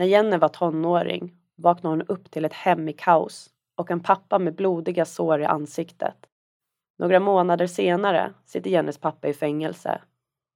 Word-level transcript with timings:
När 0.00 0.06
Jenny 0.06 0.36
var 0.36 0.48
tonåring 0.48 1.32
vaknade 1.56 1.96
hon 1.96 2.06
upp 2.06 2.30
till 2.30 2.44
ett 2.44 2.52
hem 2.52 2.88
i 2.88 2.92
kaos 2.92 3.50
och 3.76 3.90
en 3.90 4.00
pappa 4.00 4.38
med 4.38 4.54
blodiga 4.54 5.04
sår 5.04 5.40
i 5.40 5.44
ansiktet. 5.44 6.16
Några 6.98 7.20
månader 7.20 7.66
senare 7.66 8.32
sitter 8.44 8.70
Jennys 8.70 8.98
pappa 8.98 9.28
i 9.28 9.34
fängelse, 9.34 10.00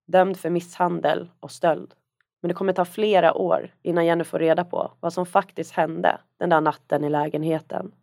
dömd 0.06 0.36
för 0.36 0.50
misshandel 0.50 1.30
och 1.40 1.50
stöld. 1.50 1.94
Men 2.42 2.48
det 2.48 2.54
kommer 2.54 2.72
ta 2.72 2.84
flera 2.84 3.34
år 3.34 3.74
innan 3.82 4.06
Jenny 4.06 4.24
får 4.24 4.38
reda 4.38 4.64
på 4.64 4.92
vad 5.00 5.12
som 5.12 5.26
faktiskt 5.26 5.72
hände 5.72 6.18
den 6.38 6.50
där 6.50 6.60
natten 6.60 7.04
i 7.04 7.10
lägenheten. 7.10 7.94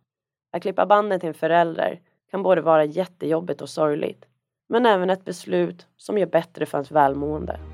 Att 0.52 0.62
klippa 0.62 0.86
banden 0.86 1.20
till 1.20 1.28
en 1.28 1.34
förälder 1.34 2.00
kan 2.30 2.42
både 2.42 2.60
vara 2.60 2.84
jättejobbigt 2.84 3.62
och 3.62 3.68
sorgligt, 3.68 4.24
men 4.68 4.86
även 4.86 5.10
ett 5.10 5.24
beslut 5.24 5.86
som 5.96 6.18
gör 6.18 6.26
bättre 6.26 6.66
för 6.66 6.78
ens 6.78 6.90
välmående. 6.90 7.71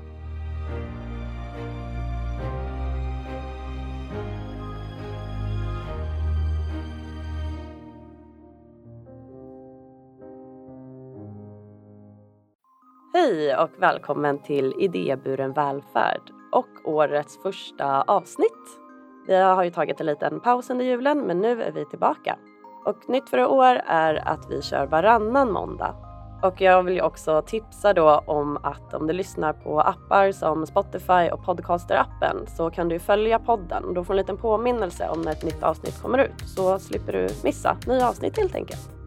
Hej 13.19 13.55
och 13.55 13.69
välkommen 13.77 14.39
till 14.39 14.73
Idéburen 14.79 15.53
välfärd 15.53 16.21
och 16.51 16.67
årets 16.83 17.41
första 17.43 18.01
avsnitt. 18.01 18.79
Vi 19.27 19.35
har 19.35 19.63
ju 19.63 19.71
tagit 19.71 19.99
en 19.99 20.05
liten 20.05 20.39
paus 20.39 20.69
under 20.69 20.85
julen 20.85 21.21
men 21.21 21.39
nu 21.39 21.63
är 21.63 21.71
vi 21.71 21.85
tillbaka. 21.85 22.37
Och 22.85 23.09
nytt 23.09 23.29
för 23.29 23.37
i 23.37 23.45
år 23.45 23.81
är 23.85 24.27
att 24.27 24.45
vi 24.49 24.61
kör 24.61 24.85
varannan 24.85 25.51
måndag. 25.51 25.95
Och 26.43 26.61
jag 26.61 26.83
vill 26.83 26.93
ju 26.93 27.01
också 27.01 27.41
tipsa 27.41 27.93
då 27.93 28.23
om 28.25 28.57
att 28.63 28.93
om 28.93 29.07
du 29.07 29.13
lyssnar 29.13 29.53
på 29.53 29.81
appar 29.81 30.31
som 30.31 30.65
Spotify 30.65 31.29
och 31.31 31.45
Podcaster-appen 31.45 32.45
så 32.57 32.69
kan 32.69 32.89
du 32.89 32.99
följa 32.99 33.39
podden 33.39 33.83
och 33.85 33.93
då 33.93 34.03
får 34.03 34.13
du 34.13 34.19
en 34.19 34.23
liten 34.23 34.37
påminnelse 34.37 35.09
om 35.09 35.21
när 35.21 35.31
ett 35.31 35.43
nytt 35.43 35.63
avsnitt 35.63 36.01
kommer 36.01 36.17
ut 36.17 36.49
så 36.55 36.79
slipper 36.79 37.13
du 37.13 37.27
missa 37.43 37.77
nya 37.87 38.09
avsnitt 38.09 38.37
helt 38.37 38.55
enkelt. 38.55 38.98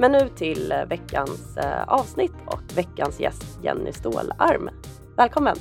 Men 0.00 0.12
nu 0.12 0.28
till 0.28 0.74
veckans 0.88 1.56
eh, 1.56 1.88
avsnitt 1.88 2.32
och 2.46 2.62
veckans 2.76 3.20
gäst 3.20 3.58
Jenny 3.62 3.92
Stålarm. 3.92 4.70
Välkommen! 5.16 5.56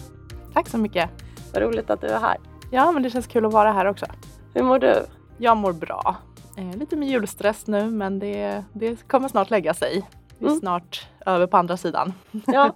Tack 0.53 0.67
så 0.67 0.77
mycket! 0.77 1.09
Vad 1.53 1.63
roligt 1.63 1.89
att 1.89 2.01
du 2.01 2.07
är 2.07 2.19
här. 2.19 2.37
Ja, 2.71 2.91
men 2.91 3.03
det 3.03 3.09
känns 3.09 3.27
kul 3.27 3.45
att 3.45 3.53
vara 3.53 3.71
här 3.71 3.85
också. 3.85 4.05
Hur 4.53 4.63
mår 4.63 4.79
du? 4.79 5.05
Jag 5.37 5.57
mår 5.57 5.73
bra. 5.73 6.15
Eh, 6.57 6.77
lite 6.77 6.95
med 6.95 7.07
julstress 7.07 7.67
nu, 7.67 7.89
men 7.89 8.19
det, 8.19 8.63
det 8.73 9.07
kommer 9.07 9.27
snart 9.27 9.49
lägga 9.49 9.73
sig. 9.73 10.09
Vi 10.37 10.45
är 10.45 10.49
mm. 10.49 10.59
snart 10.59 11.07
över 11.25 11.47
på 11.47 11.57
andra 11.57 11.77
sidan. 11.77 12.13
Ja, 12.47 12.73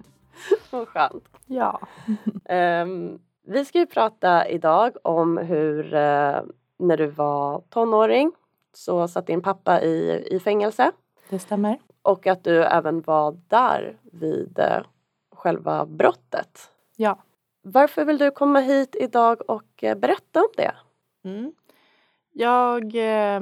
vad 0.70 0.88
skönt. 0.88 1.24
Ja. 1.46 1.80
um, 2.82 3.18
vi 3.46 3.64
ska 3.64 3.78
ju 3.78 3.86
prata 3.86 4.48
idag 4.48 4.92
om 5.02 5.38
hur 5.38 5.84
uh, 5.84 6.40
när 6.78 6.96
du 6.96 7.06
var 7.06 7.62
tonåring 7.70 8.32
så 8.72 9.08
satt 9.08 9.26
din 9.26 9.42
pappa 9.42 9.80
i, 9.82 10.26
i 10.30 10.40
fängelse. 10.40 10.92
Det 11.28 11.38
stämmer. 11.38 11.78
Och 12.02 12.26
att 12.26 12.44
du 12.44 12.64
även 12.64 13.00
var 13.00 13.38
där 13.48 13.96
vid 14.02 14.58
uh, 14.58 14.86
själva 15.34 15.86
brottet. 15.86 16.70
Ja. 16.96 17.18
Varför 17.62 18.04
vill 18.04 18.18
du 18.18 18.30
komma 18.30 18.60
hit 18.60 18.96
idag 19.00 19.50
och 19.50 19.82
uh, 19.82 19.94
berätta 19.94 20.40
om 20.40 20.52
det? 20.56 20.74
Mm. 21.24 21.52
Jag... 22.32 22.84
Eh, 22.84 23.40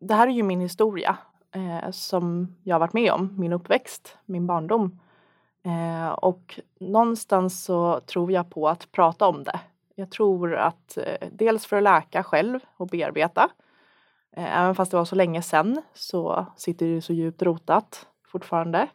det 0.00 0.14
här 0.14 0.26
är 0.26 0.32
ju 0.32 0.42
min 0.42 0.60
historia 0.60 1.16
eh, 1.54 1.90
som 1.90 2.54
jag 2.62 2.74
har 2.74 2.80
varit 2.80 2.92
med 2.92 3.12
om, 3.12 3.34
min 3.38 3.52
uppväxt, 3.52 4.16
min 4.24 4.46
barndom. 4.46 5.00
Eh, 5.62 6.08
och 6.08 6.60
någonstans 6.80 7.64
så 7.64 8.00
tror 8.00 8.32
jag 8.32 8.50
på 8.50 8.68
att 8.68 8.92
prata 8.92 9.26
om 9.26 9.44
det. 9.44 9.60
Jag 9.94 10.10
tror 10.10 10.54
att 10.54 10.96
eh, 10.96 11.28
dels 11.32 11.66
för 11.66 11.76
att 11.76 11.82
läka 11.82 12.22
själv 12.22 12.60
och 12.76 12.86
bearbeta. 12.86 13.50
Eh, 14.36 14.60
även 14.60 14.74
fast 14.74 14.90
det 14.90 14.96
var 14.96 15.04
så 15.04 15.14
länge 15.14 15.42
sedan 15.42 15.82
så 15.94 16.46
sitter 16.56 16.86
det 16.86 17.02
så 17.02 17.12
djupt 17.12 17.42
rotat 17.42 18.06
fortfarande. 18.26 18.88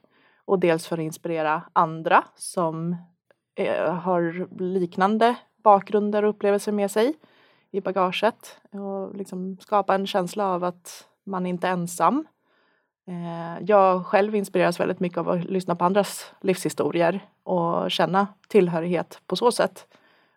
Och 0.46 0.60
dels 0.60 0.88
för 0.88 0.98
att 0.98 1.04
inspirera 1.04 1.64
andra 1.74 2.24
som 2.36 2.96
eh, 3.56 3.94
har 3.94 4.48
liknande 4.62 5.36
bakgrunder 5.64 6.24
och 6.24 6.30
upplevelser 6.30 6.72
med 6.72 6.92
sig 6.92 7.14
i 7.72 7.82
bagaget 7.82 8.58
och 8.72 9.16
liksom 9.16 9.58
skapa 9.58 9.96
en 9.96 10.08
känsla 10.08 10.46
av 10.46 10.64
att 10.64 11.08
man 11.24 11.46
inte 11.46 11.68
är 11.68 11.72
ensam. 11.72 12.28
Eh, 13.08 13.64
jag 13.66 14.06
själv 14.06 14.36
inspireras 14.36 14.80
väldigt 14.80 15.00
mycket 15.00 15.18
av 15.18 15.30
att 15.30 15.44
lyssna 15.44 15.76
på 15.76 15.86
andras 15.86 16.32
livshistorier 16.42 17.20
och 17.44 17.92
känna 17.92 18.28
tillhörighet 18.48 19.22
på 19.28 19.36
så 19.36 19.52
sätt 19.52 19.88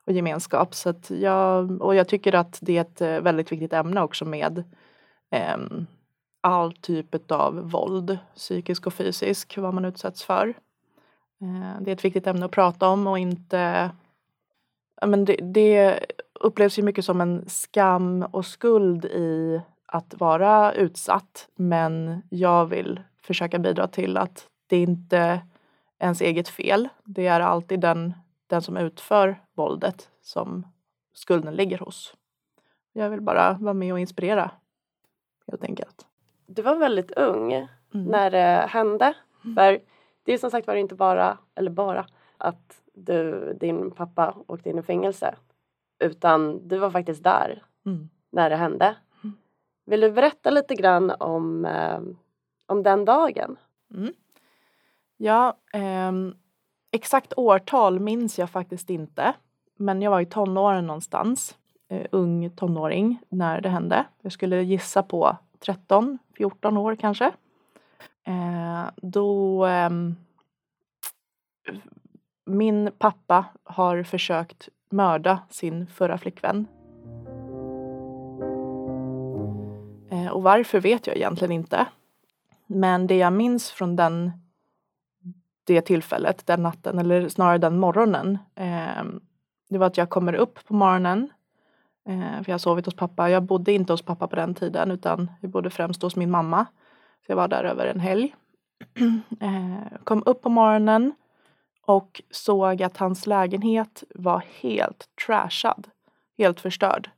och 0.07 0.13
gemenskap. 0.13 0.75
Så 0.75 0.95
jag, 1.09 1.83
och 1.83 1.95
jag 1.95 2.09
tycker 2.09 2.35
att 2.35 2.59
det 2.63 2.77
är 2.77 2.81
ett 2.81 3.25
väldigt 3.25 3.53
viktigt 3.53 3.73
ämne 3.73 4.03
också 4.03 4.25
med 4.25 4.59
eh, 4.59 4.65
Ehm, 5.35 5.87
all 6.41 6.73
typ 6.73 7.31
av 7.33 7.71
våld, 7.71 8.19
psykisk 8.35 8.87
och 8.87 8.95
fysisk, 8.95 9.59
vad 9.59 9.75
man 9.75 9.85
utsätts 9.85 10.25
för. 10.25 10.49
Eh, 11.41 11.81
det 11.81 11.91
är 11.91 11.95
ett 11.95 12.05
viktigt 12.05 12.27
ämne 12.27 12.45
att 12.45 12.51
prata 12.51 12.89
om 12.89 13.07
och 13.07 13.19
inte 13.19 13.91
men 15.07 15.25
det, 15.25 15.37
det 15.37 16.07
upplevs 16.41 16.79
ju 16.79 16.83
mycket 16.83 17.05
som 17.05 17.21
en 17.21 17.49
skam 17.49 18.23
och 18.23 18.47
skuld 18.47 19.05
i 19.05 19.61
att 19.87 20.15
vara 20.21 20.73
utsatt. 20.73 21.49
Men 21.57 22.23
jag 22.31 22.67
vill 22.67 23.01
försöka 23.23 23.59
bidra 23.59 23.89
till 23.89 24.17
att 24.17 24.47
det 24.67 24.77
inte 24.77 25.19
är 25.19 25.41
ens 25.99 26.21
eget 26.21 26.49
fel. 26.49 26.89
Det 27.05 27.27
är 27.27 27.41
alltid 27.41 27.81
den, 27.81 28.15
den 28.47 28.63
som 28.63 28.77
utför 28.77 29.41
våldet 29.55 30.11
som 30.23 30.67
skulden 31.15 31.55
ligger 31.55 31.79
hos. 31.79 32.15
Jag 32.93 33.11
vill 33.11 33.21
bara 33.21 33.53
vara 33.61 33.75
med 33.75 33.93
och 33.93 34.01
inspirera 34.01 34.51
helt 35.51 35.65
enkelt. 35.65 36.07
Du 36.47 36.63
var 36.63 36.77
väldigt 36.77 37.11
ung 37.11 37.53
mm. 37.53 37.69
när 37.91 38.31
det 38.31 38.67
hände. 38.69 39.15
Mm. 39.45 39.55
För 39.55 39.81
det 40.23 40.33
är 40.33 40.39
som 40.39 40.51
sagt 40.51 40.67
var 40.67 40.75
inte 40.75 40.95
bara, 40.95 41.39
eller 41.55 41.71
bara, 41.71 42.07
att 42.39 42.83
du, 42.95 43.53
din 43.61 43.91
pappa 43.91 44.37
åkte 44.47 44.71
in 44.71 44.79
i 44.79 44.83
fängelse. 44.83 45.35
Utan 45.99 46.69
du 46.69 46.79
var 46.79 46.91
faktiskt 46.91 47.25
där 47.25 47.63
mm. 47.87 48.09
när 48.31 48.51
det 48.51 48.57
hände. 48.57 48.97
Mm. 49.25 49.37
Vill 49.87 50.01
du 50.01 50.13
berätta 50.13 50.51
lite 50.51 50.75
grann 50.75 51.11
om, 51.11 51.65
eh, 51.65 52.01
om 52.67 52.83
den 52.83 53.05
dagen? 53.05 53.57
Mm. 53.95 54.13
Ja, 55.17 55.59
eh, 55.73 56.13
exakt 56.93 57.33
årtal 57.37 58.01
minns 58.01 58.39
jag 58.39 58.51
faktiskt 58.51 58.91
inte. 58.91 59.35
Men 59.77 60.03
jag 60.03 60.11
var 60.11 60.21
i 60.21 60.27
tonåren 60.27 60.87
någonstans, 60.87 61.59
eh, 61.89 62.07
ung 62.13 62.51
tonåring, 62.51 63.19
när 63.29 63.61
det 63.61 63.69
hände. 63.69 64.05
Jag 64.23 64.33
skulle 64.33 64.63
gissa 64.63 65.03
på 65.03 65.37
13, 65.59 66.19
14 66.37 66.77
år 66.77 66.97
kanske. 66.97 67.33
Eh, 68.25 68.85
då 68.97 69.67
eh, 69.67 69.91
min 72.47 72.91
pappa 72.99 73.45
har 73.65 74.03
försökt 74.03 74.69
mörda 74.91 75.39
sin 75.51 75.87
förra 75.87 76.19
flickvän. 76.19 76.67
Eh, 80.11 80.29
och 80.29 80.43
varför 80.43 80.81
vet 80.81 81.07
jag 81.07 81.17
egentligen 81.17 81.53
inte. 81.53 81.87
Men 82.67 83.07
det 83.07 83.17
jag 83.17 83.33
minns 83.33 83.71
från 83.71 83.97
den, 83.97 84.33
det 85.65 85.81
tillfället, 85.81 86.47
den 86.47 86.63
natten, 86.63 86.99
eller 86.99 87.29
snarare 87.29 87.59
den 87.59 87.79
morgonen. 87.79 88.39
Eh, 88.55 89.05
det 89.69 89.79
var 89.79 89.87
att 89.87 89.97
jag 89.97 90.11
kommer 90.11 90.35
upp 90.35 90.65
på 90.67 90.75
morgonen. 90.75 91.31
Eh, 92.09 92.43
för 92.43 92.45
jag 92.47 92.55
har 92.55 92.59
sovit 92.59 92.87
hos 92.87 92.95
pappa. 92.97 93.31
Jag 93.31 93.43
bodde 93.43 93.73
inte 93.73 93.93
hos 93.93 94.03
pappa 94.03 94.29
på 94.29 94.37
den 94.37 94.55
tiden 94.55 94.91
utan 94.91 95.31
jag 95.41 95.51
bodde 95.51 95.71
främst 95.71 96.03
hos 96.03 96.17
min 96.17 96.31
mamma. 96.31 96.67
Så 97.27 97.33
jag 97.33 97.37
var 97.37 97.49
där 97.49 97.65
över 97.65 97.87
en 97.87 98.01
helg. 98.01 98.35
Eh, 99.41 99.99
kom 100.05 100.23
upp 100.27 100.43
på 100.43 100.49
morgonen 100.49 101.13
och 101.87 102.23
såg 102.31 102.83
att 102.83 102.97
hans 102.97 103.27
lägenhet 103.27 104.05
var 104.15 104.45
helt 104.61 105.09
trashad, 105.27 105.89
helt 106.39 106.61
förstörd. 106.61 107.11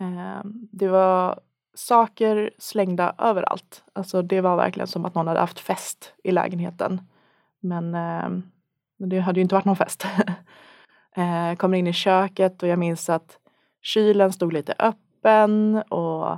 Eh, 0.00 0.40
det 0.72 0.88
var 0.88 1.40
saker 1.74 2.50
slängda 2.58 3.14
överallt. 3.18 3.84
Alltså 3.92 4.22
det 4.22 4.40
var 4.40 4.56
verkligen 4.56 4.86
som 4.86 5.04
att 5.04 5.14
någon 5.14 5.26
hade 5.26 5.40
haft 5.40 5.60
fest 5.60 6.14
i 6.24 6.30
lägenheten. 6.30 7.00
Men 7.60 7.92
det 8.98 9.20
hade 9.20 9.40
ju 9.40 9.42
inte 9.42 9.54
varit 9.54 9.64
någon 9.64 9.76
fest. 9.76 10.06
Kommer 11.58 11.78
in 11.78 11.86
i 11.86 11.92
köket 11.92 12.62
och 12.62 12.68
jag 12.68 12.78
minns 12.78 13.10
att 13.10 13.38
kylen 13.82 14.32
stod 14.32 14.52
lite 14.52 14.74
öppen 14.78 15.82
och 15.88 16.30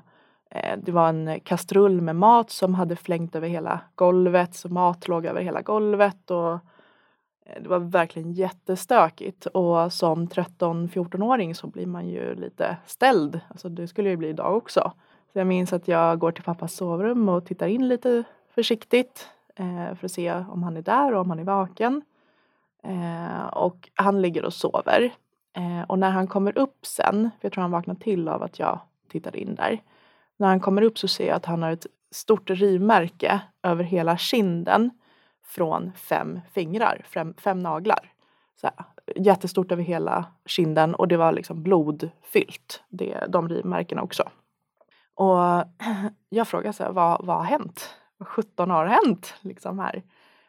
eh, 0.50 0.79
det 0.82 0.93
var 0.93 1.08
en 1.08 1.41
kastrull 1.41 2.00
med 2.00 2.17
mat 2.17 2.50
som 2.50 2.75
hade 2.75 2.96
flängt 2.96 3.37
över 3.37 3.49
hela 3.49 3.81
golvet 3.94 4.55
så 4.55 4.69
mat 4.69 5.08
låg 5.08 5.26
över 5.26 5.43
hela 5.43 5.62
golvet 5.62 6.31
och 6.31 6.52
eh, 6.52 7.62
det 7.62 7.69
var 7.69 7.79
verkligen 7.79 8.32
jättestökigt 8.32 9.46
och 9.46 9.93
som 9.93 10.29
13-14-åring 10.29 11.55
så 11.55 11.67
blir 11.67 11.87
man 11.87 12.08
ju 12.08 12.35
lite 12.35 12.76
ställd. 12.87 13.41
Alltså 13.49 13.69
det 13.69 13.88
skulle 13.88 14.11
ju 14.11 14.17
bli 14.17 14.29
idag 14.29 14.56
också. 14.56 14.93
Så 15.32 15.38
jag 15.38 15.46
minns 15.46 15.73
att 15.73 15.88
jag 15.88 16.19
går 16.19 16.32
till 16.32 16.44
pappas 16.44 16.75
sovrum 16.75 17.29
och 17.29 17.46
tittar 17.46 17.67
in 17.67 17.88
lite 17.88 18.25
försiktigt 18.55 19.29
eh, 19.56 19.94
för 19.94 20.05
att 20.05 20.12
se 20.12 20.32
om 20.32 20.62
han 20.62 20.76
är 20.76 20.82
där 20.82 21.14
och 21.14 21.20
om 21.20 21.31
han 21.31 21.38
är 21.38 21.44
vaken. 21.44 22.02
Och 23.52 23.91
han 23.94 24.23
ligger 24.23 24.44
och 24.44 24.52
sover. 24.52 25.12
Eh, 25.56 25.82
och 25.82 25.98
när 25.98 26.10
han 26.10 26.26
kommer 26.26 26.58
upp 26.58 26.86
sen, 26.86 27.30
för 27.40 27.46
jag 27.46 27.52
tror 27.52 27.62
han 27.62 27.70
vaknar 27.70 27.94
till 27.94 28.28
av 28.28 28.42
att 28.42 28.58
jag 28.58 28.80
tittade 29.08 29.40
in 29.40 29.54
där. 29.54 29.82
När 30.36 30.48
han 30.48 30.60
kommer 30.60 30.82
upp 30.82 30.98
så 30.98 31.08
ser 31.08 31.26
jag 31.26 31.36
att 31.36 31.46
han 31.46 31.62
har 31.62 31.70
ett 31.70 31.86
stort 32.10 32.50
rivmärke 32.50 33.40
över 33.62 33.84
hela 33.84 34.16
kinden 34.16 34.90
från 35.44 35.92
fem 35.96 36.40
fingrar, 36.52 37.02
fem, 37.04 37.34
fem 37.38 37.58
naglar. 37.58 38.12
Så 38.60 38.66
här, 38.66 38.86
jättestort 39.16 39.72
över 39.72 39.82
hela 39.82 40.24
kinden 40.46 40.94
och 40.94 41.08
det 41.08 41.16
var 41.16 41.32
liksom 41.32 41.62
blodfyllt, 41.62 42.82
det, 42.88 43.26
de 43.28 43.48
rivmärkena 43.48 44.02
också. 44.02 44.30
Och 45.14 45.38
jag 46.28 46.48
frågar 46.48 46.72
så 46.72 46.82
här, 46.82 46.92
vad, 46.92 47.26
vad 47.26 47.36
har 47.36 47.44
hänt? 47.44 47.94
Vad 48.16 48.28
17 48.28 48.70
har 48.70 48.86
hänt 48.86 49.34
liksom 49.40 49.78
här? 49.78 50.02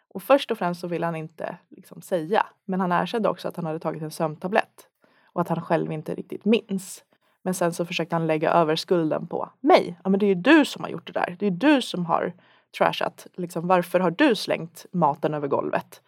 Och 0.08 0.24
först 0.24 0.52
och 0.52 0.58
främst 0.58 0.82
så 0.82 0.88
vill 0.88 1.04
han 1.04 1.16
inte 1.16 1.58
liksom 1.70 2.02
säga, 2.02 2.46
men 2.66 2.82
han 2.82 2.92
erkände 2.92 3.30
också 3.30 3.48
att 3.48 3.56
han 3.56 3.66
hade 3.66 3.80
tagit 3.80 4.02
en 4.02 4.12
sömntablett 4.12 4.88
och 5.36 5.42
att 5.42 5.50
han 5.50 5.62
själv 5.62 5.92
inte 5.92 6.16
riktigt 6.16 6.46
minns. 6.46 7.04
Men 7.42 7.54
sen 7.54 7.74
så 7.74 7.86
försökte 7.86 8.16
han 8.16 8.28
lägga 8.28 8.52
över 8.52 8.76
skulden 8.76 9.28
på 9.28 9.50
mig. 9.62 10.00
Ja 10.04 10.10
men 10.10 10.20
det 10.20 10.26
är 10.26 10.28
ju 10.28 10.36
du 10.36 10.66
som 10.66 10.84
har 10.84 10.90
gjort 10.90 11.08
det 11.08 11.14
där. 11.14 11.36
Det 11.40 11.46
är 11.46 11.52
ju 11.52 11.58
du 11.58 11.82
som 11.82 12.06
har 12.06 12.34
trashat. 12.78 13.28
Liksom, 13.36 13.68
varför 13.68 14.00
har 14.00 14.12
du 14.12 14.36
slängt 14.36 14.86
maten 14.92 15.34
över 15.34 15.48
golvet? 15.48 16.02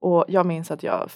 Och 0.00 0.24
jag 0.28 0.46
minns 0.46 0.70
att 0.70 0.82
jag 0.82 1.10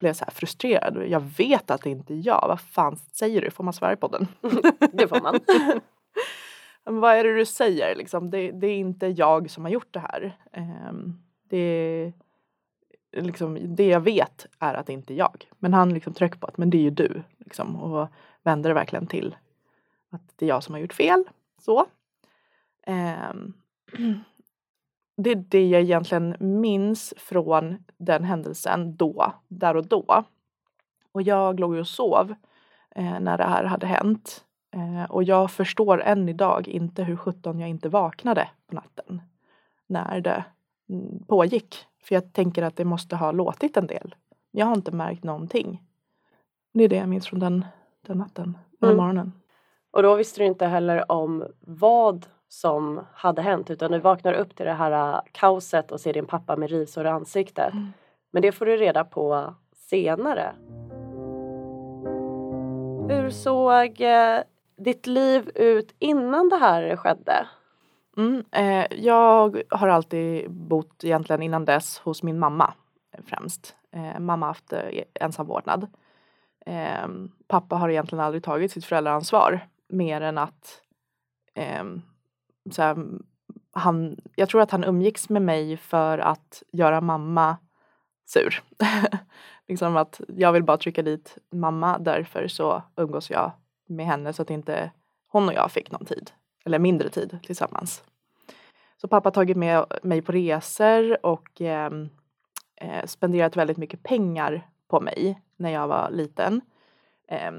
blev 0.00 0.12
så 0.12 0.24
här 0.24 0.32
frustrerad. 0.32 1.06
Jag 1.08 1.20
vet 1.20 1.70
att 1.70 1.82
det 1.82 1.90
inte 1.90 2.14
är 2.14 2.26
jag. 2.26 2.44
Vad 2.48 2.60
fan 2.60 2.96
säger 2.96 3.40
du? 3.40 3.50
Får 3.50 3.64
man 3.64 3.72
svära 3.72 3.96
på 3.96 4.08
den? 4.08 4.26
det 4.92 5.08
får 5.08 5.20
man. 5.20 5.40
men 6.84 7.00
vad 7.00 7.14
är 7.14 7.24
det 7.24 7.36
du 7.36 7.46
säger? 7.46 7.96
Liksom, 7.96 8.30
det, 8.30 8.50
det, 8.50 8.66
är 8.66 8.76
inte 8.76 9.06
jag 9.06 9.50
som 9.50 9.64
har 9.64 9.70
gjort 9.70 9.92
det 9.92 10.00
här. 10.00 10.38
Um, 10.88 11.22
det, 11.48 12.12
liksom, 13.14 13.58
det 13.62 13.86
jag 13.86 14.00
vet 14.00 14.46
är 14.58 14.74
att 14.74 14.86
det 14.86 14.92
inte 14.92 15.14
är 15.14 15.16
jag. 15.16 15.48
Men 15.58 15.74
han 15.74 15.94
liksom 15.94 16.12
tryckte 16.12 16.38
på 16.38 16.46
att 16.46 16.58
men 16.58 16.70
det 16.70 16.78
är 16.78 16.82
ju 16.82 16.90
du. 16.90 17.22
Liksom, 17.38 17.76
och 17.76 18.08
vände 18.42 18.68
det 18.68 18.74
verkligen 18.74 19.06
till 19.06 19.36
att 20.10 20.22
det 20.36 20.46
är 20.46 20.48
jag 20.48 20.62
som 20.62 20.74
har 20.74 20.80
gjort 20.80 20.92
fel. 20.92 21.24
Så. 21.58 21.86
Um, 22.86 23.54
det 25.16 25.30
är 25.30 25.44
det 25.48 25.68
jag 25.68 25.82
egentligen 25.82 26.36
minns 26.38 27.14
från 27.16 27.84
den 27.96 28.24
händelsen 28.24 28.96
då, 28.96 29.32
där 29.48 29.76
och 29.76 29.86
då. 29.86 30.24
Och 31.12 31.22
jag 31.22 31.60
låg 31.60 31.72
och 31.72 31.88
sov 31.88 32.34
eh, 32.90 33.20
när 33.20 33.38
det 33.38 33.44
här 33.44 33.64
hade 33.64 33.86
hänt. 33.86 34.44
Eh, 34.74 35.10
och 35.10 35.24
jag 35.24 35.50
förstår 35.50 36.02
än 36.02 36.28
idag 36.28 36.68
inte 36.68 37.02
hur 37.02 37.16
sjutton 37.16 37.58
jag 37.58 37.68
inte 37.68 37.88
vaknade 37.88 38.48
på 38.66 38.74
natten 38.74 39.22
när 39.86 40.20
det 40.20 40.44
mm, 40.88 41.24
pågick. 41.26 41.86
För 42.04 42.14
jag 42.14 42.32
tänker 42.32 42.62
att 42.62 42.76
det 42.76 42.84
måste 42.84 43.16
ha 43.16 43.32
låtit 43.32 43.76
en 43.76 43.86
del. 43.86 44.14
Jag 44.50 44.66
har 44.66 44.74
inte 44.74 44.92
märkt 44.92 45.24
någonting. 45.24 45.82
Det 46.72 46.84
är 46.84 46.88
det 46.88 46.96
jag 46.96 47.08
minns 47.08 47.28
från 47.28 47.40
den, 47.40 47.64
den 48.06 48.18
natten, 48.18 48.58
den 48.80 48.90
mm. 48.90 48.96
morgonen. 48.96 49.32
Och 49.90 50.02
då 50.02 50.14
visste 50.14 50.40
du 50.40 50.46
inte 50.46 50.66
heller 50.66 51.12
om 51.12 51.44
vad 51.60 52.26
som 52.48 53.00
hade 53.12 53.42
hänt 53.42 53.70
utan 53.70 53.92
du 53.92 53.98
vaknar 53.98 54.32
upp 54.32 54.56
till 54.56 54.66
det 54.66 54.72
här 54.72 55.14
äh, 55.14 55.20
kaoset 55.32 55.92
och 55.92 56.00
ser 56.00 56.12
din 56.12 56.26
pappa 56.26 56.56
med 56.56 56.70
rivsår 56.70 57.06
i 57.06 57.08
ansiktet. 57.08 57.72
Mm. 57.72 57.92
Men 58.30 58.42
det 58.42 58.52
får 58.52 58.66
du 58.66 58.76
reda 58.76 59.04
på 59.04 59.54
senare. 59.74 60.54
Hur 63.08 63.30
såg 63.30 64.00
äh, 64.00 64.40
ditt 64.76 65.06
liv 65.06 65.50
ut 65.54 65.94
innan 65.98 66.48
det 66.48 66.56
här 66.56 66.96
skedde? 66.96 67.46
Mm, 68.16 68.44
eh, 68.52 68.86
jag 68.90 69.62
har 69.70 69.88
alltid 69.88 70.50
bott 70.50 71.04
egentligen 71.04 71.42
innan 71.42 71.64
dess 71.64 71.98
hos 71.98 72.22
min 72.22 72.38
mamma 72.38 72.74
eh, 73.12 73.24
främst. 73.24 73.76
Eh, 73.92 74.20
mamma 74.20 74.46
har 74.46 74.50
haft 74.50 74.72
eh, 74.72 75.02
ensam 75.14 75.46
vårdnad. 75.46 75.86
Eh, 76.66 77.08
pappa 77.48 77.76
har 77.76 77.88
egentligen 77.88 78.24
aldrig 78.24 78.44
tagit 78.44 78.72
sitt 78.72 78.84
föräldraansvar 78.84 79.68
mer 79.88 80.20
än 80.20 80.38
att 80.38 80.82
eh, 81.54 81.84
han, 83.72 84.16
jag 84.36 84.48
tror 84.48 84.60
att 84.60 84.70
han 84.70 84.84
umgicks 84.84 85.28
med 85.28 85.42
mig 85.42 85.76
för 85.76 86.18
att 86.18 86.62
göra 86.72 87.00
mamma 87.00 87.56
sur. 88.26 88.62
liksom 89.68 89.96
att 89.96 90.20
jag 90.28 90.52
vill 90.52 90.64
bara 90.64 90.76
trycka 90.76 91.02
dit 91.02 91.38
mamma 91.50 91.98
därför 91.98 92.48
så 92.48 92.82
umgås 92.96 93.30
jag 93.30 93.52
med 93.86 94.06
henne 94.06 94.32
så 94.32 94.42
att 94.42 94.50
inte 94.50 94.90
hon 95.28 95.48
och 95.48 95.54
jag 95.54 95.70
fick 95.70 95.90
någon 95.90 96.04
tid 96.04 96.30
eller 96.64 96.78
mindre 96.78 97.08
tid 97.08 97.38
tillsammans. 97.42 98.04
Så 98.96 99.08
pappa 99.08 99.26
har 99.26 99.32
tagit 99.32 99.56
med 99.56 99.84
mig 100.02 100.22
på 100.22 100.32
resor 100.32 101.26
och 101.26 101.60
eh, 101.60 101.90
eh, 102.76 103.06
spenderat 103.06 103.56
väldigt 103.56 103.76
mycket 103.76 104.02
pengar 104.02 104.68
på 104.88 105.00
mig 105.00 105.40
när 105.56 105.70
jag 105.70 105.88
var 105.88 106.10
liten. 106.10 106.60
Eh, 107.28 107.52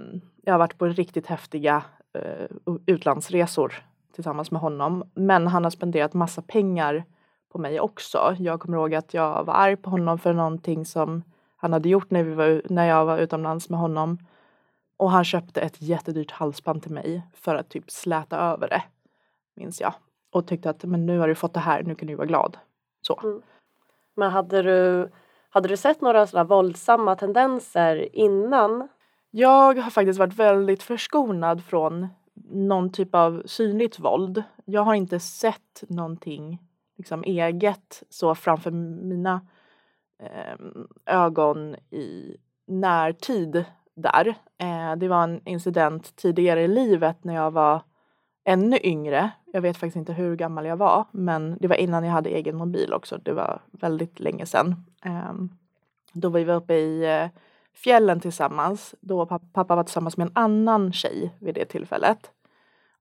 jag 0.44 0.54
har 0.54 0.60
varit 0.60 0.78
på 0.78 0.86
riktigt 0.86 1.28
häftiga 1.28 1.84
eh, 2.14 2.76
utlandsresor 2.86 3.74
tillsammans 4.16 4.52
med 4.52 4.62
honom. 4.62 5.12
Men 5.14 5.48
han 5.48 5.64
har 5.64 5.72
spenderat 5.72 6.14
massa 6.14 6.42
pengar 6.42 7.04
på 7.52 7.58
mig 7.58 7.80
också. 7.80 8.36
Jag 8.40 8.60
kommer 8.60 8.78
ihåg 8.78 8.96
att 8.96 9.14
jag 9.14 9.44
var 9.44 9.54
arg 9.54 9.76
på 9.76 9.90
honom 9.90 10.20
för 10.20 10.34
någonting 10.34 10.86
som 10.86 11.24
han 11.56 11.74
hade 11.74 11.90
gjort 11.90 12.12
när, 12.12 12.24
vi 12.24 12.34
var, 12.34 12.62
när 12.70 12.86
jag 12.86 13.06
var 13.06 13.18
utomlands 13.18 13.70
med 13.70 13.80
honom. 13.80 14.18
Och 14.98 15.12
han 15.12 15.24
köpte 15.24 15.62
ett 15.62 15.82
jättedyrt 15.82 16.32
halsband 16.32 16.84
till 16.84 16.92
mig 16.92 17.22
för 17.34 17.56
att 17.56 17.70
typ 17.70 17.92
släta 17.92 18.38
över 18.38 18.70
det. 18.70 18.84
Minns 19.56 19.82
jag. 19.82 19.94
Och 20.32 20.48
tyckte 20.48 20.70
att 20.70 20.84
men 20.84 21.06
nu 21.06 21.20
har 21.20 21.28
du 21.28 21.36
fått 21.36 21.54
det 21.54 21.60
här, 21.60 21.84
nu 21.84 21.96
kan 21.96 22.08
du 22.08 22.16
vara 22.16 22.28
glad. 22.28 22.58
Så. 23.02 23.20
Mm. 23.24 23.42
Men 24.16 24.32
hade 24.32 24.62
du, 24.62 25.10
hade 25.50 25.68
du 25.68 25.78
sett 25.78 26.02
några 26.02 26.28
sådana 26.28 26.48
våldsamma 26.48 27.16
tendenser 27.16 28.16
innan? 28.16 28.88
Jag 29.32 29.78
har 29.78 29.90
faktiskt 29.90 30.20
varit 30.20 30.34
väldigt 30.34 30.84
förskonad 30.84 31.64
från 31.64 32.08
någon 32.52 32.92
typ 32.92 33.16
av 33.16 33.44
synligt 33.46 34.00
våld. 34.00 34.44
Jag 34.66 34.82
har 34.82 34.94
inte 34.94 35.20
sett 35.20 35.84
någonting 35.90 36.60
liksom 36.98 37.24
eget 37.24 38.04
så 38.10 38.36
framför 38.36 38.72
mina 38.72 39.42
eh, 40.20 40.58
ögon 41.06 41.76
i 41.76 42.38
närtid 42.68 43.66
där. 43.96 44.28
Eh, 44.58 44.96
det 44.98 45.08
var 45.08 45.24
en 45.24 45.48
incident 45.48 46.16
tidigare 46.16 46.64
i 46.64 46.68
livet 46.68 47.24
när 47.24 47.36
jag 47.36 47.52
var 47.52 47.82
ännu 48.46 48.80
yngre. 48.84 49.32
Jag 49.54 49.62
vet 49.62 49.78
faktiskt 49.78 49.96
inte 49.96 50.14
hur 50.14 50.36
gammal 50.36 50.66
jag 50.66 50.78
var 50.78 51.06
men 51.12 51.58
det 51.60 51.68
var 51.68 51.76
innan 51.76 52.04
jag 52.04 52.12
hade 52.12 52.30
egen 52.30 52.56
mobil 52.56 52.94
också. 52.94 53.18
Det 53.18 53.34
var 53.34 53.62
väldigt 53.72 54.20
länge 54.20 54.46
sedan. 54.46 54.76
Ehm, 55.02 55.50
då 56.14 56.30
var 56.30 56.40
vi 56.40 56.52
uppe 56.52 56.74
i 56.74 57.20
eh, 57.22 57.30
fjällen 57.74 58.20
tillsammans. 58.20 58.96
Då 59.02 59.26
pappa 59.26 59.76
var 59.76 59.84
tillsammans 59.84 60.18
med 60.18 60.28
en 60.28 60.34
annan 60.36 60.94
tjej 60.94 61.36
vid 61.40 61.56
det 61.56 61.66
tillfället. 61.66 62.32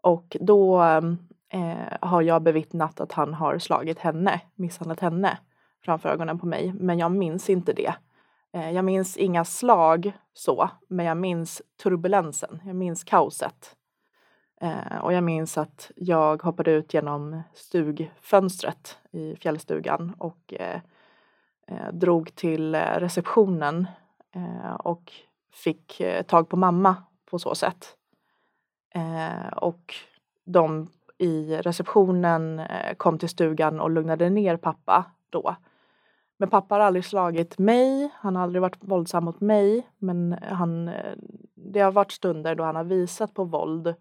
Och 0.01 0.37
då 0.41 0.77
ehm, 0.77 1.19
eh, 1.49 1.97
har 2.01 2.23
jag 2.23 2.43
bevittnat 2.43 3.01
att 3.01 3.13
han 3.13 3.35
har 3.35 3.59
slagit 3.59 3.99
henne, 3.99 4.41
misshandlat 4.55 5.01
henne 5.01 5.39
framför 5.85 6.09
ögonen 6.09 6.39
på 6.39 6.47
mig. 6.47 6.73
Men 6.73 6.99
jag 6.99 7.13
minns 7.13 7.51
inte 7.51 7.73
det. 7.73 7.95
Eh, 8.53 8.71
jag 8.71 8.85
minns 8.85 9.17
inga 9.17 9.45
slag 9.45 10.13
så, 10.33 10.71
men 10.89 11.07
jag 11.07 11.17
minns 11.17 11.63
turbulensen. 11.83 12.61
Jag 12.67 12.77
minns 12.77 13.05
kaoset. 13.05 13.77
Eh, 14.65 14.99
och 15.03 15.13
jag 15.13 15.25
minns 15.25 15.59
att 15.59 15.91
jag 15.97 16.43
hoppade 16.43 16.71
ut 16.71 16.95
genom 16.95 17.43
stugfönstret 17.55 18.99
i 19.11 19.37
fjällstugan 19.37 20.15
och 20.19 20.55
eh, 20.59 20.81
eh, 21.67 21.93
drog 21.93 22.35
till 22.35 22.75
eh, 22.75 22.81
receptionen 22.81 23.87
eh, 24.35 24.75
och 24.75 25.13
fick 25.53 26.01
eh, 26.01 26.23
tag 26.23 26.49
på 26.49 26.57
mamma 26.57 26.97
på 27.31 27.39
så 27.39 27.55
sätt. 27.55 27.97
Eh, 28.95 29.53
och 29.57 29.95
de 30.45 30.89
i 31.19 31.57
receptionen 31.57 32.59
eh, 32.59 32.95
kom 32.97 33.19
till 33.19 33.29
stugan 33.29 33.81
och 33.81 33.91
lugnade 33.91 34.31
ner 34.31 34.57
pappa 34.57 35.05
då. 35.31 35.57
Men 36.37 36.51
pappa 36.51 36.75
har 36.75 36.81
aldrig 36.81 37.05
slagit 37.05 37.59
mig, 37.59 38.11
han 38.15 38.37
har 38.37 38.43
aldrig 38.43 38.63
varit 38.63 38.79
våldsam 38.81 39.25
mot 39.25 39.41
mig 39.41 39.89
men 39.99 40.39
han, 40.43 40.89
eh, 40.89 41.15
det 41.55 41.81
har 41.81 41.93
varit 41.93 42.13
stunder 42.13 42.55
då 42.55 42.65
han 42.65 42.77
har 42.77 42.85
visat 42.85 43.35
på 43.35 43.45
våld 43.45 43.95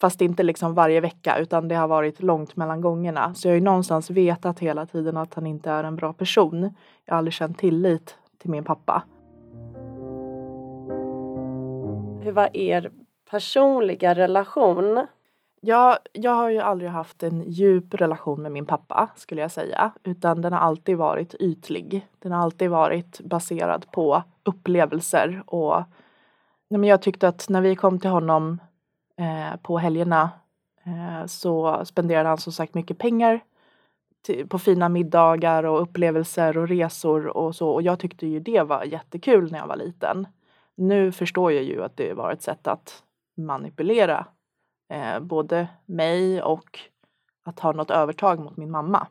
fast 0.00 0.20
inte 0.20 0.42
liksom 0.42 0.74
varje 0.74 1.00
vecka 1.00 1.38
utan 1.38 1.68
det 1.68 1.74
har 1.74 1.88
varit 1.88 2.22
långt 2.22 2.56
mellan 2.56 2.80
gångerna. 2.80 3.34
Så 3.34 3.48
jag 3.48 3.52
har 3.52 3.56
ju 3.56 3.64
någonstans 3.64 4.10
vetat 4.10 4.58
hela 4.58 4.86
tiden 4.86 5.16
att 5.16 5.34
han 5.34 5.46
inte 5.46 5.70
är 5.70 5.84
en 5.84 5.96
bra 5.96 6.12
person. 6.12 6.74
Jag 7.04 7.14
har 7.14 7.18
aldrig 7.18 7.34
känt 7.34 7.58
tillit 7.58 8.16
till 8.38 8.50
min 8.50 8.64
pappa. 8.64 9.02
Hur 12.22 12.32
var 12.32 12.56
er 12.56 12.90
personliga 13.30 14.14
relation? 14.14 15.06
Ja, 15.60 15.98
jag 16.12 16.30
har 16.30 16.50
ju 16.50 16.58
aldrig 16.58 16.90
haft 16.90 17.22
en 17.22 17.42
djup 17.50 17.94
relation 17.94 18.42
med 18.42 18.52
min 18.52 18.66
pappa 18.66 19.08
skulle 19.16 19.40
jag 19.40 19.50
säga. 19.50 19.92
Utan 20.04 20.42
den 20.42 20.52
har 20.52 20.60
alltid 20.60 20.96
varit 20.96 21.34
ytlig. 21.34 22.06
Den 22.18 22.32
har 22.32 22.42
alltid 22.42 22.70
varit 22.70 23.20
baserad 23.20 23.90
på 23.90 24.22
upplevelser 24.44 25.42
och 25.46 25.82
nej, 26.68 26.80
men 26.80 26.84
jag 26.84 27.02
tyckte 27.02 27.28
att 27.28 27.48
när 27.48 27.60
vi 27.60 27.76
kom 27.76 27.98
till 27.98 28.10
honom 28.10 28.58
Eh, 29.20 29.56
på 29.62 29.78
helgerna 29.78 30.30
eh, 30.84 31.26
så 31.26 31.84
spenderade 31.84 32.28
han 32.28 32.38
som 32.38 32.52
sagt 32.52 32.74
mycket 32.74 32.98
pengar 32.98 33.40
till, 34.22 34.48
på 34.48 34.58
fina 34.58 34.88
middagar 34.88 35.64
och 35.64 35.82
upplevelser 35.82 36.58
och 36.58 36.68
resor 36.68 37.26
och 37.26 37.56
så. 37.56 37.70
Och 37.70 37.82
jag 37.82 37.98
tyckte 37.98 38.26
ju 38.26 38.40
det 38.40 38.62
var 38.62 38.84
jättekul 38.84 39.52
när 39.52 39.58
jag 39.58 39.66
var 39.66 39.76
liten 39.76 40.26
nu 40.80 41.12
förstår 41.12 41.52
jag 41.52 41.64
ju 41.64 41.84
att 41.84 41.96
det 41.96 42.14
var 42.14 42.32
ett 42.32 42.42
sätt 42.42 42.66
att 42.66 43.02
manipulera 43.36 44.26
eh, 44.88 45.20
både 45.20 45.68
mig 45.86 46.42
och 46.42 46.78
att 47.44 47.60
ha 47.60 47.72
något 47.72 47.90
övertag 47.90 48.40
mot 48.40 48.56
min 48.56 48.70
mamma. 48.70 49.06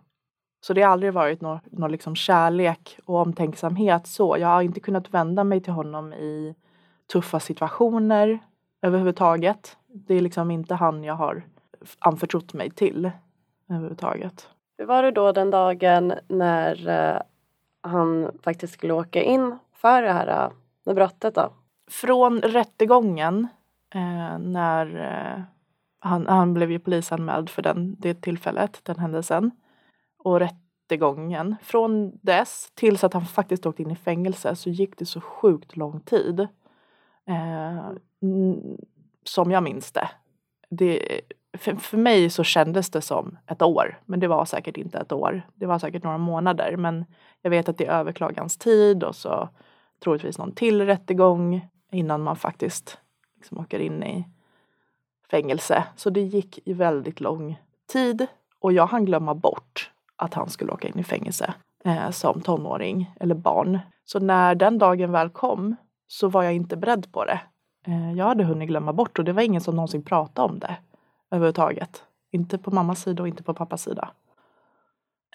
Så 0.61 0.73
det 0.73 0.81
har 0.81 0.91
aldrig 0.91 1.13
varit 1.13 1.41
någon, 1.41 1.59
någon 1.71 1.91
liksom 1.91 2.15
kärlek 2.15 2.99
och 3.05 3.15
omtänksamhet 3.15 4.07
så. 4.07 4.37
Jag 4.39 4.47
har 4.47 4.61
inte 4.61 4.79
kunnat 4.79 5.13
vända 5.13 5.43
mig 5.43 5.61
till 5.61 5.73
honom 5.73 6.13
i 6.13 6.55
tuffa 7.11 7.39
situationer 7.39 8.39
överhuvudtaget. 8.81 9.77
Det 9.93 10.13
är 10.13 10.21
liksom 10.21 10.51
inte 10.51 10.75
han 10.75 11.03
jag 11.03 11.13
har 11.13 11.43
anförtrott 11.99 12.53
mig 12.53 12.69
till 12.69 13.11
överhuvudtaget. 13.69 14.49
Hur 14.77 14.85
var 14.85 15.03
det 15.03 15.11
då 15.11 15.31
den 15.31 15.51
dagen 15.51 16.13
när 16.27 16.87
eh, 16.87 17.21
han 17.81 18.31
faktiskt 18.43 18.73
skulle 18.73 18.93
åka 18.93 19.21
in 19.21 19.57
för 19.73 20.01
det 20.01 20.13
här 20.13 20.51
med 20.85 20.95
brottet 20.95 21.35
då? 21.35 21.53
Från 21.91 22.41
rättegången 22.41 23.47
eh, 23.93 24.39
när 24.39 24.95
eh, 24.95 25.43
han, 25.99 26.27
han 26.27 26.53
blev 26.53 26.71
ju 26.71 26.79
polisanmäld 26.79 27.49
för 27.49 27.61
den, 27.61 27.95
det 27.99 28.21
tillfället, 28.21 28.81
den 28.83 28.99
händelsen. 28.99 29.51
Och 30.17 30.39
rättegången. 30.39 31.55
Från 31.61 32.19
dess 32.21 32.71
tills 32.73 33.03
att 33.03 33.13
han 33.13 33.25
faktiskt 33.25 33.65
åkte 33.65 33.81
in 33.81 33.91
i 33.91 33.95
fängelse 33.95 34.55
så 34.55 34.69
gick 34.69 34.97
det 34.97 35.05
så 35.05 35.21
sjukt 35.21 35.77
lång 35.77 35.99
tid. 35.99 36.39
Eh, 37.25 37.89
som 39.23 39.51
jag 39.51 39.63
minns 39.63 39.91
det. 39.91 40.09
det 40.69 41.21
för, 41.57 41.75
för 41.75 41.97
mig 41.97 42.29
så 42.29 42.43
kändes 42.43 42.89
det 42.89 43.01
som 43.01 43.37
ett 43.47 43.61
år, 43.61 43.99
men 44.05 44.19
det 44.19 44.27
var 44.27 44.45
säkert 44.45 44.77
inte 44.77 44.97
ett 44.97 45.11
år. 45.11 45.41
Det 45.55 45.65
var 45.65 45.79
säkert 45.79 46.03
några 46.03 46.17
månader, 46.17 46.77
men 46.77 47.05
jag 47.41 47.49
vet 47.49 47.69
att 47.69 47.77
det 47.77 47.85
är 47.85 47.91
överklagans 47.91 48.57
tid 48.57 49.03
och 49.03 49.15
så 49.15 49.49
troligtvis 50.03 50.37
någon 50.37 50.51
till 50.51 50.85
rättegång 50.85 51.67
innan 51.91 52.21
man 52.21 52.35
faktiskt 52.35 52.97
liksom 53.35 53.57
åker 53.57 53.79
in 53.79 54.03
i 54.03 54.27
fängelse. 55.31 55.83
Så 55.95 56.09
det 56.09 56.21
gick 56.21 56.59
i 56.67 56.73
väldigt 56.73 57.19
lång 57.19 57.59
tid 57.87 58.27
och 58.59 58.73
jag 58.73 58.85
hann 58.85 59.05
glömma 59.05 59.33
bort 59.33 59.91
att 60.15 60.33
han 60.33 60.49
skulle 60.49 60.71
åka 60.71 60.87
in 60.87 60.99
i 60.99 61.03
fängelse 61.03 61.53
eh, 61.83 62.09
som 62.09 62.41
tonåring 62.41 63.15
eller 63.19 63.35
barn. 63.35 63.79
Så 64.05 64.19
när 64.19 64.55
den 64.55 64.77
dagen 64.77 65.11
väl 65.11 65.29
kom 65.29 65.75
så 66.07 66.27
var 66.27 66.43
jag 66.43 66.53
inte 66.53 66.77
beredd 66.77 67.11
på 67.11 67.25
det. 67.25 67.39
Eh, 67.87 68.13
jag 68.13 68.25
hade 68.25 68.43
hunnit 68.43 68.67
glömma 68.67 68.93
bort 68.93 69.19
och 69.19 69.25
det 69.25 69.33
var 69.33 69.41
ingen 69.41 69.61
som 69.61 69.75
någonsin 69.75 70.03
pratade 70.03 70.51
om 70.51 70.59
det 70.59 70.77
överhuvudtaget. 71.31 72.03
Inte 72.31 72.57
på 72.57 72.71
mammas 72.71 73.01
sida 73.01 73.23
och 73.23 73.27
inte 73.27 73.43
på 73.43 73.53
pappas 73.53 73.83
sida. 73.83 74.11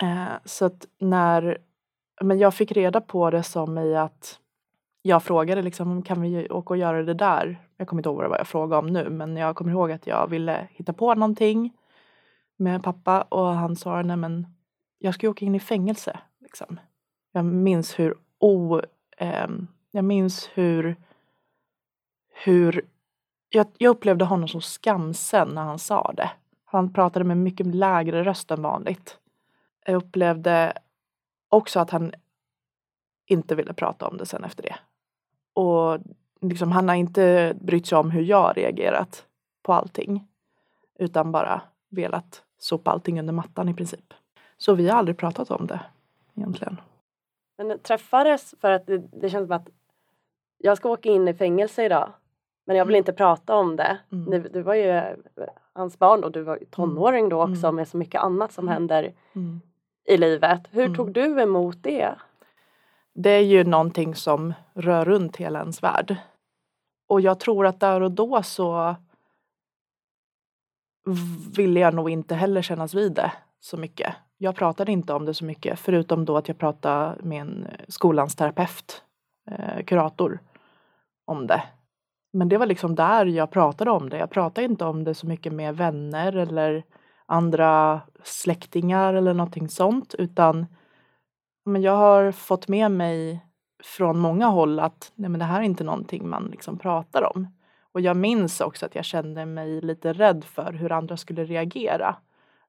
Eh, 0.02 0.32
så 0.44 0.64
att 0.64 0.86
när 0.98 1.58
men 2.20 2.38
jag 2.38 2.54
fick 2.54 2.72
reda 2.72 3.00
på 3.00 3.30
det 3.30 3.42
som 3.42 3.78
i 3.78 3.96
att 3.96 4.38
jag 5.02 5.22
frågade 5.22 5.62
liksom, 5.62 6.02
kan 6.02 6.20
vi 6.20 6.50
åka 6.50 6.74
och 6.74 6.78
göra 6.78 7.02
det 7.02 7.14
där? 7.14 7.60
Jag 7.76 7.88
kommer 7.88 8.00
inte 8.00 8.08
ihåg 8.08 8.24
vad 8.28 8.38
jag 8.38 8.46
frågade 8.46 8.78
om 8.78 8.86
nu, 8.86 9.10
men 9.10 9.36
jag 9.36 9.56
kommer 9.56 9.70
ihåg 9.72 9.92
att 9.92 10.06
jag 10.06 10.30
ville 10.30 10.68
hitta 10.70 10.92
på 10.92 11.14
någonting 11.14 11.72
med 12.56 12.82
pappa 12.82 13.22
och 13.22 13.46
han 13.46 13.76
sa, 13.76 14.02
nej 14.02 14.16
men 14.16 14.46
jag 14.98 15.14
ska 15.14 15.26
ju 15.26 15.30
åka 15.30 15.44
in 15.44 15.54
i 15.54 15.60
fängelse. 15.60 16.18
Liksom. 16.40 16.80
Jag 17.32 17.44
minns 17.44 17.98
hur 17.98 18.14
o... 18.38 18.80
Eh, 19.16 19.48
jag 19.90 20.04
minns 20.04 20.50
hur... 20.54 20.96
Hur... 22.34 22.86
Jag, 23.48 23.66
jag 23.78 23.90
upplevde 23.90 24.24
honom 24.24 24.48
som 24.48 24.60
skamsen 24.60 25.48
när 25.48 25.62
han 25.62 25.78
sa 25.78 26.12
det. 26.16 26.30
Han 26.64 26.92
pratade 26.92 27.24
med 27.24 27.36
mycket 27.36 27.66
lägre 27.66 28.24
röst 28.24 28.50
än 28.50 28.62
vanligt. 28.62 29.18
Jag 29.86 29.96
upplevde 29.96 30.72
också 31.48 31.80
att 31.80 31.90
han 31.90 32.14
inte 33.26 33.54
ville 33.54 33.72
prata 33.72 34.08
om 34.08 34.16
det 34.16 34.26
sen 34.26 34.44
efter 34.44 34.62
det. 34.62 34.76
Och 35.54 35.98
liksom, 36.40 36.72
han 36.72 36.88
har 36.88 36.94
inte 36.94 37.56
brytt 37.60 37.86
sig 37.86 37.98
om 37.98 38.10
hur 38.10 38.22
jag 38.22 38.56
reagerat 38.56 39.26
på 39.62 39.72
allting. 39.72 40.28
Utan 40.98 41.32
bara 41.32 41.62
velat 41.88 42.42
sopa 42.58 42.90
allting 42.90 43.20
under 43.20 43.32
mattan 43.32 43.68
i 43.68 43.74
princip. 43.74 44.14
Så 44.56 44.74
vi 44.74 44.88
har 44.88 44.98
aldrig 44.98 45.16
pratat 45.16 45.50
om 45.50 45.66
det 45.66 45.80
egentligen. 46.34 46.80
Men 47.56 47.78
träffades 47.78 48.54
för 48.60 48.70
att 48.70 48.86
det, 48.86 48.98
det 48.98 49.30
känns 49.30 49.48
som 49.48 49.56
att 49.56 49.68
jag 50.58 50.76
ska 50.76 50.88
åka 50.88 51.08
in 51.08 51.28
i 51.28 51.34
fängelse 51.34 51.84
idag 51.84 52.12
men 52.66 52.76
jag 52.76 52.84
vill 52.84 52.94
mm. 52.94 52.98
inte 52.98 53.12
prata 53.12 53.54
om 53.54 53.76
det. 53.76 53.98
Mm. 54.12 54.30
Du, 54.30 54.48
du, 54.48 54.62
var 54.62 54.74
ju 54.74 55.02
hans 55.72 55.98
barn 55.98 56.24
och 56.24 56.32
du 56.32 56.42
var 56.42 56.58
tonåring 56.70 57.28
då 57.28 57.42
också 57.42 57.66
mm. 57.66 57.76
med 57.76 57.88
så 57.88 57.96
mycket 57.96 58.20
annat 58.20 58.52
som 58.52 58.64
mm. 58.64 58.72
händer 58.72 59.12
mm. 59.34 59.60
i 60.04 60.16
livet. 60.16 60.60
Hur 60.70 60.94
tog 60.94 61.12
du 61.12 61.40
emot 61.40 61.82
det? 61.82 62.14
Det 63.14 63.30
är 63.30 63.40
ju 63.40 63.64
någonting 63.64 64.14
som 64.14 64.54
rör 64.74 65.04
runt 65.04 65.36
hela 65.36 65.60
ens 65.60 65.82
värld. 65.82 66.16
Och 67.08 67.20
jag 67.20 67.40
tror 67.40 67.66
att 67.66 67.80
där 67.80 68.00
och 68.00 68.10
då 68.10 68.42
så 68.42 68.96
ville 71.56 71.80
jag 71.80 71.94
nog 71.94 72.10
inte 72.10 72.34
heller 72.34 72.62
kännas 72.62 72.94
vid 72.94 73.12
det 73.12 73.32
så 73.60 73.76
mycket. 73.76 74.14
Jag 74.38 74.56
pratade 74.56 74.92
inte 74.92 75.12
om 75.12 75.24
det 75.24 75.34
så 75.34 75.44
mycket 75.44 75.78
förutom 75.78 76.24
då 76.24 76.36
att 76.36 76.48
jag 76.48 76.58
pratade 76.58 77.16
med 77.22 77.40
en 77.40 77.66
skolans 77.88 78.36
terapeut, 78.36 79.02
eh, 79.50 79.84
kurator, 79.84 80.38
om 81.24 81.46
det. 81.46 81.62
Men 82.34 82.48
det 82.48 82.58
var 82.58 82.66
liksom 82.66 82.94
där 82.94 83.26
jag 83.26 83.50
pratade 83.50 83.90
om 83.90 84.08
det. 84.10 84.18
Jag 84.18 84.30
pratade 84.30 84.64
inte 84.64 84.84
om 84.84 85.04
det 85.04 85.14
så 85.14 85.26
mycket 85.26 85.52
med 85.52 85.76
vänner 85.76 86.36
eller 86.36 86.84
andra 87.26 88.00
släktingar 88.22 89.14
eller 89.14 89.34
någonting 89.34 89.68
sånt 89.68 90.14
utan 90.18 90.66
men 91.64 91.82
jag 91.82 91.96
har 91.96 92.32
fått 92.32 92.68
med 92.68 92.90
mig 92.90 93.44
från 93.84 94.18
många 94.18 94.46
håll 94.46 94.80
att 94.80 95.12
nej 95.14 95.30
men 95.30 95.38
det 95.38 95.44
här 95.44 95.60
är 95.60 95.64
inte 95.64 95.84
någonting 95.84 96.28
man 96.28 96.44
liksom 96.44 96.78
pratar 96.78 97.36
om. 97.36 97.48
Och 97.92 98.00
jag 98.00 98.16
minns 98.16 98.60
också 98.60 98.86
att 98.86 98.94
jag 98.94 99.04
kände 99.04 99.46
mig 99.46 99.80
lite 99.80 100.12
rädd 100.12 100.44
för 100.44 100.72
hur 100.72 100.92
andra 100.92 101.16
skulle 101.16 101.44
reagera. 101.44 102.16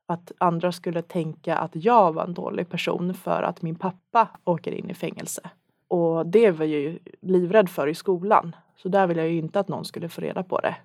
Att 0.08 0.32
andra 0.38 0.72
skulle 0.72 1.02
tänka 1.02 1.58
att 1.58 1.72
jag 1.76 2.14
var 2.14 2.24
en 2.24 2.34
dålig 2.34 2.70
person 2.70 3.14
för 3.14 3.44
att 3.44 3.62
min 3.62 3.76
pappa 3.76 4.28
åker 4.44 4.72
in 4.72 4.90
i 4.90 4.94
fängelse. 4.94 5.42
Och 5.88 6.26
det 6.26 6.52
var 6.52 6.66
jag 6.66 6.82
ju 6.82 7.00
livrädd 7.22 7.70
för 7.70 7.88
i 7.88 7.96
skolan. 7.96 8.56
Så 8.76 8.90
där 8.90 9.08
vill 9.08 9.18
jag 9.18 9.30
ju 9.30 9.38
inte 9.38 9.60
att 9.60 9.68
någon 9.68 9.86
skulle 9.86 10.10
få 10.10 10.22
reda 10.22 10.44
på 10.44 10.60
det. 10.60 10.76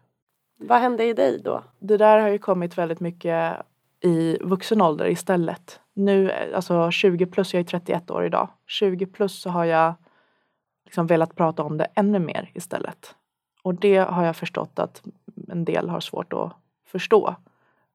Vad 0.56 0.80
hände 0.80 1.04
i 1.04 1.12
dig 1.12 1.40
då? 1.42 1.64
Det 1.78 1.97
där 1.97 2.18
har 2.18 2.28
ju 2.28 2.38
kommit 2.38 2.78
väldigt 2.78 3.00
mycket 3.00 3.56
i 4.00 4.38
vuxen 4.40 4.80
ålder 4.80 5.09
istället. 5.09 5.80
Nu, 5.94 6.32
alltså 6.54 6.90
20 6.90 7.26
plus, 7.26 7.54
jag 7.54 7.61
är 7.61 7.64
31 7.64 8.11
år 8.11 8.25
idag. 8.25 8.49
20 8.66 9.06
plus 9.06 9.40
så 9.40 9.50
har 9.50 9.64
jag 9.64 9.94
liksom 10.85 11.06
velat 11.06 11.37
prata 11.37 11.62
om 11.62 11.76
det 11.76 11.87
ännu 11.94 12.18
mer 12.18 12.50
istället. 12.54 13.14
Och 13.62 13.75
det 13.75 13.97
har 13.97 14.25
jag 14.25 14.37
förstått 14.37 14.78
att 14.78 15.02
en 15.49 15.64
del 15.64 15.88
har 15.88 16.00
svårt 16.00 16.32
att 16.32 16.52
förstå. 16.87 17.37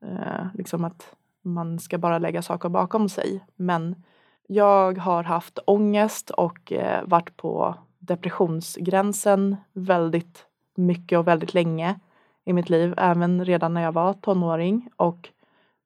Eh, 0.05 0.45
liksom 0.53 0.83
att 0.83 1.15
man 1.41 1.79
ska 1.79 1.97
bara 1.97 2.19
lägga 2.19 2.41
saker 2.41 2.69
bakom 2.69 3.09
sig. 3.09 3.45
Men 3.55 4.03
jag 4.47 4.97
har 4.97 5.23
haft 5.23 5.59
ångest 5.65 6.29
och 6.29 6.71
eh, 6.71 7.03
varit 7.05 7.37
på 7.37 7.75
depressionsgränsen 8.07 9.55
väldigt 9.73 10.45
mycket 10.75 11.19
och 11.19 11.27
väldigt 11.27 11.53
länge 11.53 11.99
i 12.45 12.53
mitt 12.53 12.69
liv, 12.69 12.93
även 12.97 13.45
redan 13.45 13.73
när 13.73 13.81
jag 13.81 13.91
var 13.91 14.13
tonåring. 14.13 14.89
Och 14.95 15.29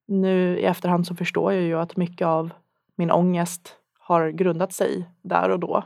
nu 0.07 0.59
i 0.59 0.65
efterhand 0.65 1.07
så 1.07 1.15
förstår 1.15 1.53
jag 1.53 1.63
ju 1.63 1.79
att 1.79 1.97
mycket 1.97 2.27
av 2.27 2.51
min 2.95 3.11
ångest 3.11 3.75
har 3.99 4.29
grundat 4.29 4.73
sig 4.73 5.09
där 5.21 5.49
och 5.49 5.59
då. 5.59 5.83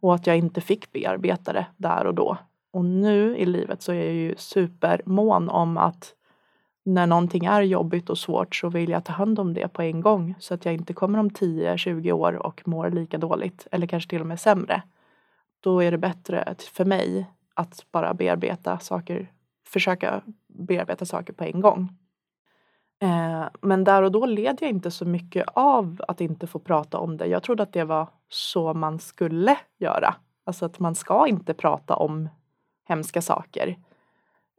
Och 0.00 0.14
att 0.14 0.26
jag 0.26 0.38
inte 0.38 0.60
fick 0.60 0.92
bearbeta 0.92 1.52
det 1.52 1.66
där 1.76 2.06
och 2.06 2.14
då. 2.14 2.36
Och 2.70 2.84
nu 2.84 3.36
i 3.36 3.46
livet 3.46 3.82
så 3.82 3.92
är 3.92 4.04
jag 4.04 4.14
ju 4.14 4.34
supermån 4.36 5.48
om 5.48 5.76
att 5.76 6.14
när 6.84 7.06
någonting 7.06 7.44
är 7.44 7.62
jobbigt 7.62 8.10
och 8.10 8.18
svårt 8.18 8.56
så 8.56 8.68
vill 8.68 8.90
jag 8.90 9.04
ta 9.04 9.12
hand 9.12 9.38
om 9.38 9.54
det 9.54 9.68
på 9.68 9.82
en 9.82 10.00
gång 10.00 10.34
så 10.38 10.54
att 10.54 10.64
jag 10.64 10.74
inte 10.74 10.92
kommer 10.92 11.18
om 11.18 11.30
10-20 11.30 12.12
år 12.12 12.32
och 12.32 12.68
mår 12.68 12.90
lika 12.90 13.18
dåligt 13.18 13.66
eller 13.72 13.86
kanske 13.86 14.10
till 14.10 14.20
och 14.20 14.26
med 14.26 14.40
sämre. 14.40 14.82
Då 15.60 15.82
är 15.82 15.90
det 15.90 15.98
bättre 15.98 16.54
för 16.58 16.84
mig 16.84 17.30
att 17.54 17.86
bara 17.92 18.14
bearbeta 18.14 18.78
saker, 18.78 19.32
försöka 19.66 20.22
bearbeta 20.46 21.04
saker 21.04 21.32
på 21.32 21.44
en 21.44 21.60
gång. 21.60 21.88
Eh, 23.02 23.44
men 23.60 23.84
där 23.84 24.02
och 24.02 24.12
då 24.12 24.26
led 24.26 24.58
jag 24.60 24.70
inte 24.70 24.90
så 24.90 25.04
mycket 25.04 25.44
av 25.54 26.02
att 26.08 26.20
inte 26.20 26.46
få 26.46 26.58
prata 26.58 26.98
om 26.98 27.16
det. 27.16 27.26
Jag 27.26 27.42
trodde 27.42 27.62
att 27.62 27.72
det 27.72 27.84
var 27.84 28.08
så 28.28 28.74
man 28.74 28.98
skulle 28.98 29.58
göra. 29.78 30.14
Alltså 30.44 30.66
att 30.66 30.78
man 30.78 30.94
ska 30.94 31.26
inte 31.26 31.54
prata 31.54 31.96
om 31.96 32.28
hemska 32.88 33.22
saker. 33.22 33.76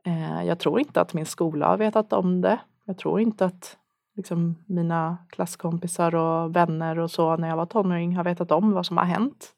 Eh, 0.06 0.44
jag 0.44 0.60
tror 0.60 0.80
inte 0.80 1.02
att 1.02 1.14
min 1.14 1.26
skola 1.26 1.68
har 1.68 1.78
vetat 1.78 2.14
om 2.14 2.42
det. 2.42 2.60
Jag 2.86 2.98
tror 2.98 3.22
inte 3.22 3.46
att 3.46 3.78
liksom, 4.16 4.56
mina 4.66 5.18
klasskompisar 5.30 6.16
och 6.16 6.56
vänner 6.56 7.00
och 7.00 7.12
så 7.12 7.38
när 7.38 7.48
jag 7.48 7.58
var 7.58 7.66
tonåring 7.66 8.16
har 8.16 8.24
vetat 8.24 8.52
om 8.52 8.72
vad 8.72 8.86
som 8.86 8.98
har 8.98 9.06
hänt. 9.06 9.54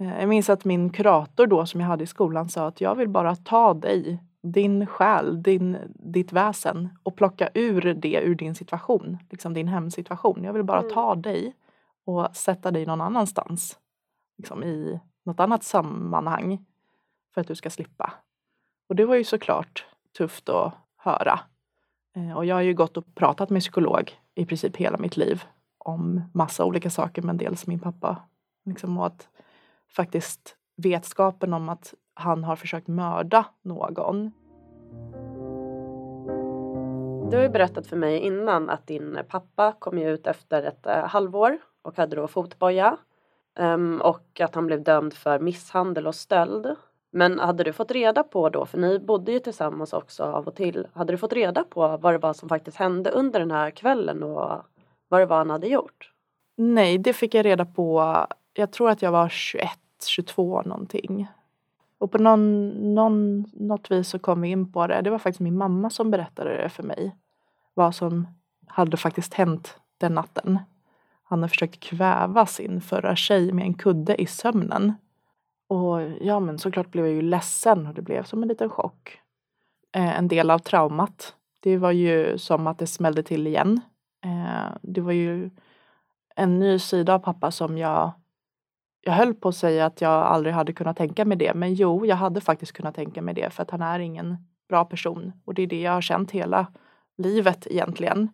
Eh, 0.00 0.20
jag 0.20 0.28
minns 0.28 0.50
att 0.50 0.64
min 0.64 0.90
kurator 0.90 1.46
då 1.46 1.66
som 1.66 1.80
jag 1.80 1.88
hade 1.88 2.04
i 2.04 2.06
skolan 2.06 2.48
sa 2.48 2.66
att 2.66 2.80
jag 2.80 2.94
vill 2.94 3.08
bara 3.08 3.36
ta 3.36 3.74
dig, 3.74 4.22
din 4.42 4.86
själ, 4.86 5.42
din, 5.42 5.78
ditt 5.94 6.32
väsen 6.32 6.88
och 7.02 7.16
plocka 7.16 7.50
ur 7.54 7.94
det 7.94 8.20
ur 8.20 8.34
din 8.34 8.54
situation, 8.54 9.18
liksom 9.30 9.54
din 9.54 9.68
hemsituation. 9.68 10.44
Jag 10.44 10.52
vill 10.52 10.64
bara 10.64 10.80
mm. 10.80 10.92
ta 10.92 11.14
dig 11.14 11.54
och 12.04 12.36
sätta 12.36 12.70
dig 12.70 12.86
någon 12.86 13.00
annanstans, 13.00 13.78
liksom 14.38 14.64
i 14.64 15.00
något 15.24 15.40
annat 15.40 15.64
sammanhang 15.64 16.64
för 17.34 17.40
att 17.40 17.48
du 17.48 17.54
ska 17.54 17.70
slippa. 17.70 18.12
Och 18.88 18.96
det 18.96 19.04
var 19.04 19.14
ju 19.14 19.24
såklart 19.24 19.86
tufft 20.18 20.48
att 20.48 20.74
höra. 20.96 21.40
Eh, 22.16 22.36
och 22.36 22.44
jag 22.44 22.54
har 22.54 22.62
ju 22.62 22.74
gått 22.74 22.96
och 22.96 23.14
pratat 23.14 23.50
med 23.50 23.60
psykolog 23.60 24.12
i 24.34 24.46
princip 24.46 24.76
hela 24.76 24.98
mitt 24.98 25.16
liv 25.16 25.44
om 25.78 26.22
massa 26.34 26.64
olika 26.64 26.90
saker, 26.90 27.22
men 27.22 27.36
dels 27.36 27.66
min 27.66 27.78
pappa. 27.78 28.16
Liksom, 28.64 28.98
och 28.98 29.06
att 29.06 29.28
faktiskt 29.90 30.56
vetskapen 30.76 31.52
om 31.52 31.68
att 31.68 31.94
han 32.14 32.44
har 32.44 32.56
försökt 32.56 32.88
mörda 32.88 33.46
någon. 33.62 34.32
Du 37.30 37.36
har 37.36 37.42
ju 37.42 37.48
berättat 37.48 37.86
för 37.86 37.96
mig 37.96 38.18
innan 38.18 38.70
att 38.70 38.86
din 38.86 39.18
pappa 39.28 39.72
kom 39.78 39.98
ut 39.98 40.26
efter 40.26 40.62
ett 40.62 40.86
eh, 40.86 41.06
halvår 41.06 41.58
och 41.82 41.96
hade 41.96 42.16
då 42.16 42.28
fotboja. 42.28 42.96
Um, 43.58 44.00
och 44.00 44.40
att 44.40 44.54
han 44.54 44.66
blev 44.66 44.82
dömd 44.82 45.14
för 45.14 45.38
misshandel 45.38 46.06
och 46.06 46.14
stöld. 46.14 46.76
Men 47.10 47.38
hade 47.38 47.64
du 47.64 47.72
fått 47.72 47.90
reda 47.90 48.22
på 48.22 48.48
då, 48.48 48.66
för 48.66 48.78
ni 48.78 48.98
bodde 48.98 49.32
ju 49.32 49.38
tillsammans 49.38 49.92
också 49.92 50.24
av 50.24 50.46
och 50.46 50.54
till. 50.54 50.86
Hade 50.92 51.12
du 51.12 51.16
fått 51.16 51.32
reda 51.32 51.64
på 51.64 51.96
vad 51.96 52.14
det 52.14 52.18
var 52.18 52.32
som 52.32 52.48
faktiskt 52.48 52.76
hände 52.76 53.10
under 53.10 53.40
den 53.40 53.50
här 53.50 53.70
kvällen 53.70 54.22
och 54.22 54.62
vad 55.08 55.20
det 55.20 55.26
var 55.26 55.38
han 55.38 55.50
hade 55.50 55.68
gjort? 55.68 56.12
Nej, 56.56 56.98
det 56.98 57.12
fick 57.12 57.34
jag 57.34 57.44
reda 57.44 57.64
på. 57.64 58.16
Jag 58.58 58.70
tror 58.70 58.90
att 58.90 59.02
jag 59.02 59.12
var 59.12 59.28
21, 59.28 59.70
22 60.06 60.62
någonting. 60.62 61.28
Och 61.98 62.12
på 62.12 62.18
någon, 62.18 62.68
någon, 62.94 63.44
något 63.52 63.90
vis 63.90 64.08
så 64.08 64.18
kom 64.18 64.40
vi 64.40 64.48
in 64.48 64.72
på 64.72 64.86
det. 64.86 65.02
Det 65.02 65.10
var 65.10 65.18
faktiskt 65.18 65.40
min 65.40 65.58
mamma 65.58 65.90
som 65.90 66.10
berättade 66.10 66.62
det 66.62 66.68
för 66.68 66.82
mig. 66.82 67.16
Vad 67.74 67.94
som 67.94 68.26
hade 68.66 68.96
faktiskt 68.96 69.34
hänt 69.34 69.78
den 69.98 70.14
natten. 70.14 70.58
Han 71.22 71.38
hade 71.38 71.48
försökt 71.48 71.80
kväva 71.80 72.46
sin 72.46 72.80
förra 72.80 73.16
tjej 73.16 73.52
med 73.52 73.64
en 73.64 73.74
kudde 73.74 74.22
i 74.22 74.26
sömnen. 74.26 74.94
Och 75.68 76.02
ja, 76.20 76.40
men 76.40 76.58
såklart 76.58 76.90
blev 76.90 77.06
jag 77.06 77.14
ju 77.14 77.22
ledsen 77.22 77.86
och 77.86 77.94
det 77.94 78.02
blev 78.02 78.24
som 78.24 78.42
en 78.42 78.48
liten 78.48 78.70
chock. 78.70 79.20
Eh, 79.92 80.18
en 80.18 80.28
del 80.28 80.50
av 80.50 80.58
traumat. 80.58 81.34
Det 81.60 81.76
var 81.76 81.92
ju 81.92 82.38
som 82.38 82.66
att 82.66 82.78
det 82.78 82.86
smällde 82.86 83.22
till 83.22 83.46
igen. 83.46 83.80
Eh, 84.24 84.76
det 84.82 85.00
var 85.00 85.12
ju 85.12 85.50
en 86.36 86.58
ny 86.58 86.78
sida 86.78 87.14
av 87.14 87.18
pappa 87.18 87.50
som 87.50 87.78
jag 87.78 88.12
jag 89.00 89.12
höll 89.12 89.34
på 89.34 89.48
att 89.48 89.56
säga 89.56 89.86
att 89.86 90.00
jag 90.00 90.12
aldrig 90.12 90.54
hade 90.54 90.72
kunnat 90.72 90.96
tänka 90.96 91.24
mig 91.24 91.36
det, 91.38 91.54
men 91.54 91.74
jo, 91.74 92.06
jag 92.06 92.16
hade 92.16 92.40
faktiskt 92.40 92.72
kunnat 92.72 92.94
tänka 92.94 93.22
mig 93.22 93.34
det 93.34 93.50
för 93.50 93.62
att 93.62 93.70
han 93.70 93.82
är 93.82 93.98
ingen 93.98 94.36
bra 94.68 94.84
person 94.84 95.32
och 95.44 95.54
det 95.54 95.62
är 95.62 95.66
det 95.66 95.80
jag 95.80 95.92
har 95.92 96.00
känt 96.00 96.30
hela 96.30 96.66
livet 97.18 97.66
egentligen. 97.70 98.28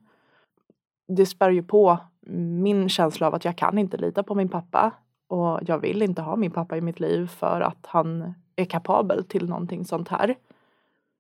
Det 1.09 1.27
spär 1.27 1.51
ju 1.51 1.63
på 1.63 1.99
min 2.27 2.89
känsla 2.89 3.27
av 3.27 3.35
att 3.35 3.45
jag 3.45 3.57
kan 3.57 3.79
inte 3.79 3.97
lita 3.97 4.23
på 4.23 4.35
min 4.35 4.49
pappa 4.49 4.91
och 5.29 5.61
jag 5.67 5.79
vill 5.79 6.03
inte 6.03 6.23
ha 6.23 6.37
min 6.37 6.51
pappa 6.51 6.77
i 6.77 6.81
mitt 6.81 7.01
liv 7.01 7.27
för 7.27 7.61
att 7.61 7.87
han 7.87 8.35
är 8.57 8.65
kapabel 8.65 9.25
till 9.25 9.49
någonting 9.49 9.85
sånt 9.85 10.09
här. 10.09 10.35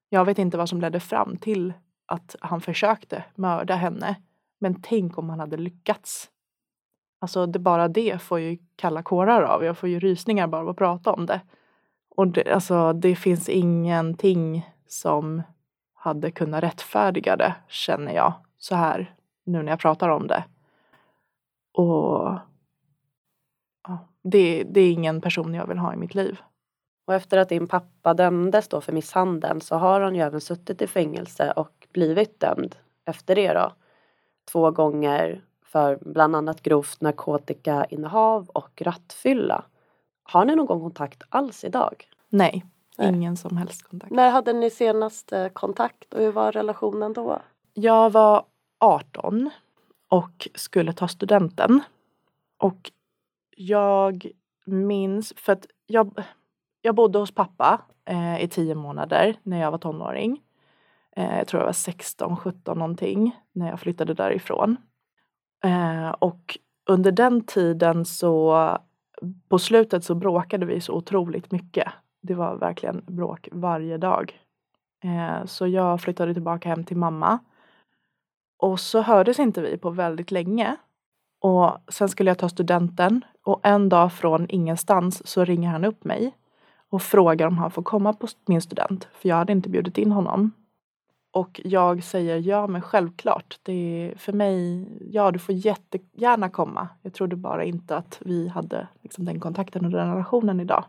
Jag 0.08 0.24
vet 0.24 0.38
inte 0.38 0.56
vad 0.56 0.68
som 0.68 0.80
ledde 0.80 1.00
fram 1.00 1.36
till 1.36 1.72
att 2.06 2.36
han 2.40 2.60
försökte 2.60 3.24
mörda 3.34 3.74
henne. 3.74 4.16
Men 4.58 4.82
tänk 4.82 5.18
om 5.18 5.30
han 5.30 5.40
hade 5.40 5.56
lyckats. 5.56 6.30
Alltså 7.24 7.46
det, 7.46 7.58
bara 7.58 7.88
det 7.88 8.22
får 8.22 8.40
ju 8.40 8.58
kalla 8.76 9.02
kårar 9.02 9.42
av. 9.42 9.64
Jag 9.64 9.78
får 9.78 9.88
ju 9.88 10.00
rysningar 10.00 10.46
bara 10.46 10.62
av 10.62 10.68
att 10.68 10.76
prata 10.76 11.12
om 11.12 11.26
det. 11.26 11.40
Och 12.08 12.28
det, 12.28 12.52
alltså, 12.52 12.92
det 12.92 13.16
finns 13.16 13.48
ingenting 13.48 14.70
som 14.86 15.42
hade 15.94 16.30
kunnat 16.30 16.62
rättfärdiga 16.62 17.36
det, 17.36 17.54
känner 17.68 18.12
jag, 18.12 18.32
så 18.58 18.74
här 18.74 19.14
nu 19.44 19.62
när 19.62 19.72
jag 19.72 19.80
pratar 19.80 20.08
om 20.08 20.26
det. 20.26 20.44
Och 21.72 22.38
ja, 23.88 23.98
det, 24.22 24.64
det 24.64 24.80
är 24.80 24.92
ingen 24.92 25.20
person 25.20 25.54
jag 25.54 25.66
vill 25.66 25.78
ha 25.78 25.94
i 25.94 25.96
mitt 25.96 26.14
liv. 26.14 26.38
Och 27.06 27.14
efter 27.14 27.38
att 27.38 27.48
din 27.48 27.66
pappa 27.66 28.14
dömdes 28.14 28.68
då 28.68 28.80
för 28.80 28.92
misshandeln 28.92 29.60
så 29.60 29.76
har 29.76 30.00
han 30.00 30.14
ju 30.14 30.20
även 30.20 30.40
suttit 30.40 30.82
i 30.82 30.86
fängelse 30.86 31.52
och 31.56 31.86
blivit 31.92 32.40
dömd 32.40 32.76
efter 33.04 33.34
det 33.34 33.52
då. 33.52 33.72
Två 34.52 34.70
gånger 34.70 35.44
för 35.74 35.98
bland 36.00 36.36
annat 36.36 36.62
grovt 36.62 37.00
narkotikainnehav 37.00 38.48
och 38.48 38.82
rattfylla. 38.82 39.64
Har 40.22 40.44
ni 40.44 40.56
någon 40.56 40.80
kontakt 40.80 41.22
alls 41.28 41.64
idag? 41.64 42.08
Nej, 42.28 42.64
Nej. 42.98 43.08
ingen 43.08 43.36
som 43.36 43.56
helst 43.56 43.82
kontakt. 43.82 44.12
När 44.12 44.30
hade 44.30 44.52
ni 44.52 44.70
senast 44.70 45.32
eh, 45.32 45.48
kontakt 45.48 46.14
och 46.14 46.20
hur 46.20 46.32
var 46.32 46.52
relationen 46.52 47.12
då? 47.12 47.42
Jag 47.72 48.10
var 48.10 48.44
18 48.80 49.50
och 50.08 50.48
skulle 50.54 50.92
ta 50.92 51.08
studenten. 51.08 51.80
Och 52.58 52.90
jag 53.56 54.26
minns, 54.66 55.32
för 55.36 55.52
att 55.52 55.66
jag, 55.86 56.22
jag 56.82 56.94
bodde 56.94 57.18
hos 57.18 57.34
pappa 57.34 57.80
eh, 58.04 58.44
i 58.44 58.48
tio 58.48 58.74
månader 58.74 59.36
när 59.42 59.60
jag 59.60 59.70
var 59.70 59.78
tonåring. 59.78 60.42
Eh, 61.16 61.38
jag 61.38 61.46
tror 61.46 61.60
jag 61.60 61.66
var 61.66 61.72
16, 61.72 62.36
17 62.36 62.78
någonting 62.78 63.36
när 63.52 63.68
jag 63.70 63.80
flyttade 63.80 64.14
därifrån. 64.14 64.76
Eh, 65.64 66.10
och 66.10 66.58
under 66.86 67.12
den 67.12 67.44
tiden 67.44 68.04
så 68.04 68.78
på 69.48 69.58
slutet 69.58 70.04
så 70.04 70.14
bråkade 70.14 70.66
vi 70.66 70.80
så 70.80 70.92
otroligt 70.92 71.52
mycket. 71.52 71.88
Det 72.20 72.34
var 72.34 72.56
verkligen 72.56 73.04
bråk 73.06 73.48
varje 73.52 73.98
dag. 73.98 74.40
Eh, 75.04 75.44
så 75.46 75.66
jag 75.66 76.00
flyttade 76.00 76.34
tillbaka 76.34 76.68
hem 76.68 76.84
till 76.84 76.96
mamma. 76.96 77.38
Och 78.58 78.80
så 78.80 79.00
hördes 79.00 79.38
inte 79.38 79.60
vi 79.60 79.78
på 79.78 79.90
väldigt 79.90 80.30
länge. 80.30 80.76
Och 81.40 81.78
sen 81.88 82.08
skulle 82.08 82.30
jag 82.30 82.38
ta 82.38 82.48
studenten 82.48 83.24
och 83.42 83.60
en 83.62 83.88
dag 83.88 84.12
från 84.12 84.46
ingenstans 84.48 85.26
så 85.26 85.44
ringer 85.44 85.70
han 85.70 85.84
upp 85.84 86.04
mig 86.04 86.34
och 86.90 87.02
frågar 87.02 87.46
om 87.46 87.58
han 87.58 87.70
får 87.70 87.82
komma 87.82 88.12
på 88.12 88.26
min 88.46 88.62
student. 88.62 89.08
För 89.12 89.28
jag 89.28 89.36
hade 89.36 89.52
inte 89.52 89.68
bjudit 89.68 89.98
in 89.98 90.12
honom. 90.12 90.52
Och 91.34 91.60
jag 91.64 92.02
säger 92.02 92.38
ja 92.38 92.66
men 92.66 92.82
självklart. 92.82 93.58
Det 93.62 93.72
är 93.72 94.18
för 94.18 94.32
mig, 94.32 94.88
ja 95.12 95.30
du 95.30 95.38
får 95.38 95.54
jättegärna 95.54 96.48
komma. 96.48 96.88
Jag 97.02 97.14
trodde 97.14 97.36
bara 97.36 97.64
inte 97.64 97.96
att 97.96 98.18
vi 98.20 98.48
hade 98.48 98.88
liksom, 99.02 99.24
den 99.24 99.40
kontakten 99.40 99.84
och 99.84 99.90
den 99.90 100.10
relationen 100.10 100.60
idag. 100.60 100.84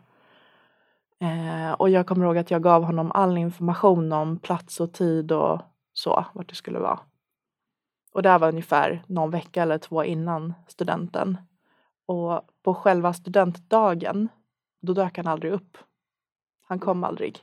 Eh, 1.20 1.72
och 1.72 1.90
jag 1.90 2.06
kommer 2.06 2.26
ihåg 2.26 2.38
att 2.38 2.50
jag 2.50 2.62
gav 2.62 2.84
honom 2.84 3.12
all 3.12 3.38
information 3.38 4.12
om 4.12 4.38
plats 4.38 4.80
och 4.80 4.92
tid 4.92 5.32
och 5.32 5.60
så, 5.92 6.24
vart 6.32 6.48
det 6.48 6.54
skulle 6.54 6.78
vara. 6.78 7.00
Och 8.12 8.22
det 8.22 8.28
här 8.28 8.38
var 8.38 8.48
ungefär 8.48 9.02
någon 9.06 9.30
vecka 9.30 9.62
eller 9.62 9.78
två 9.78 10.04
innan 10.04 10.54
studenten. 10.68 11.38
Och 12.06 12.40
på 12.62 12.74
själva 12.74 13.12
studentdagen, 13.12 14.28
då 14.80 14.92
dök 14.92 15.16
han 15.16 15.26
aldrig 15.26 15.52
upp. 15.52 15.78
Han 16.62 16.78
kom 16.78 17.04
aldrig. 17.04 17.38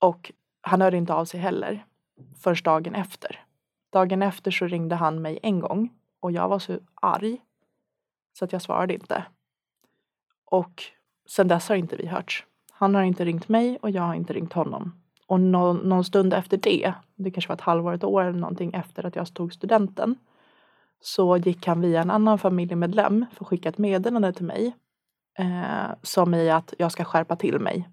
Och 0.00 0.32
han 0.60 0.80
hörde 0.80 0.96
inte 0.96 1.14
av 1.14 1.24
sig 1.24 1.40
heller 1.40 1.84
först 2.40 2.64
dagen 2.64 2.94
efter. 2.94 3.44
Dagen 3.92 4.22
efter 4.22 4.50
så 4.50 4.66
ringde 4.66 4.94
han 4.94 5.22
mig 5.22 5.38
en 5.42 5.60
gång 5.60 5.90
och 6.20 6.32
jag 6.32 6.48
var 6.48 6.58
så 6.58 6.78
arg 6.94 7.40
så 8.32 8.44
att 8.44 8.52
jag 8.52 8.62
svarade 8.62 8.94
inte. 8.94 9.24
Och 10.44 10.82
sen 11.26 11.48
dess 11.48 11.68
har 11.68 11.76
inte 11.76 11.96
vi 11.96 12.06
hörts. 12.06 12.44
Han 12.70 12.94
har 12.94 13.02
inte 13.02 13.24
ringt 13.24 13.48
mig 13.48 13.78
och 13.82 13.90
jag 13.90 14.02
har 14.02 14.14
inte 14.14 14.32
ringt 14.32 14.52
honom. 14.52 15.02
Och 15.26 15.40
någon, 15.40 15.76
någon 15.76 16.04
stund 16.04 16.34
efter 16.34 16.56
det, 16.56 16.92
det 17.14 17.30
kanske 17.30 17.48
var 17.48 17.54
ett 17.54 17.60
halvår, 17.60 17.92
ett 17.92 18.04
år 18.04 18.22
eller 18.22 18.38
någonting 18.38 18.74
efter 18.74 19.06
att 19.06 19.16
jag 19.16 19.34
tog 19.34 19.52
studenten, 19.52 20.16
så 21.00 21.36
gick 21.36 21.66
han 21.66 21.80
via 21.80 22.02
en 22.02 22.10
annan 22.10 22.38
familjemedlem 22.38 23.26
för 23.32 23.44
att 23.44 23.48
skicka 23.48 23.68
ett 23.68 23.78
meddelande 23.78 24.32
till 24.32 24.44
mig 24.44 24.76
eh, 25.38 25.94
som 26.02 26.34
i 26.34 26.50
att 26.50 26.74
jag 26.78 26.92
ska 26.92 27.04
skärpa 27.04 27.36
till 27.36 27.60
mig 27.60 27.88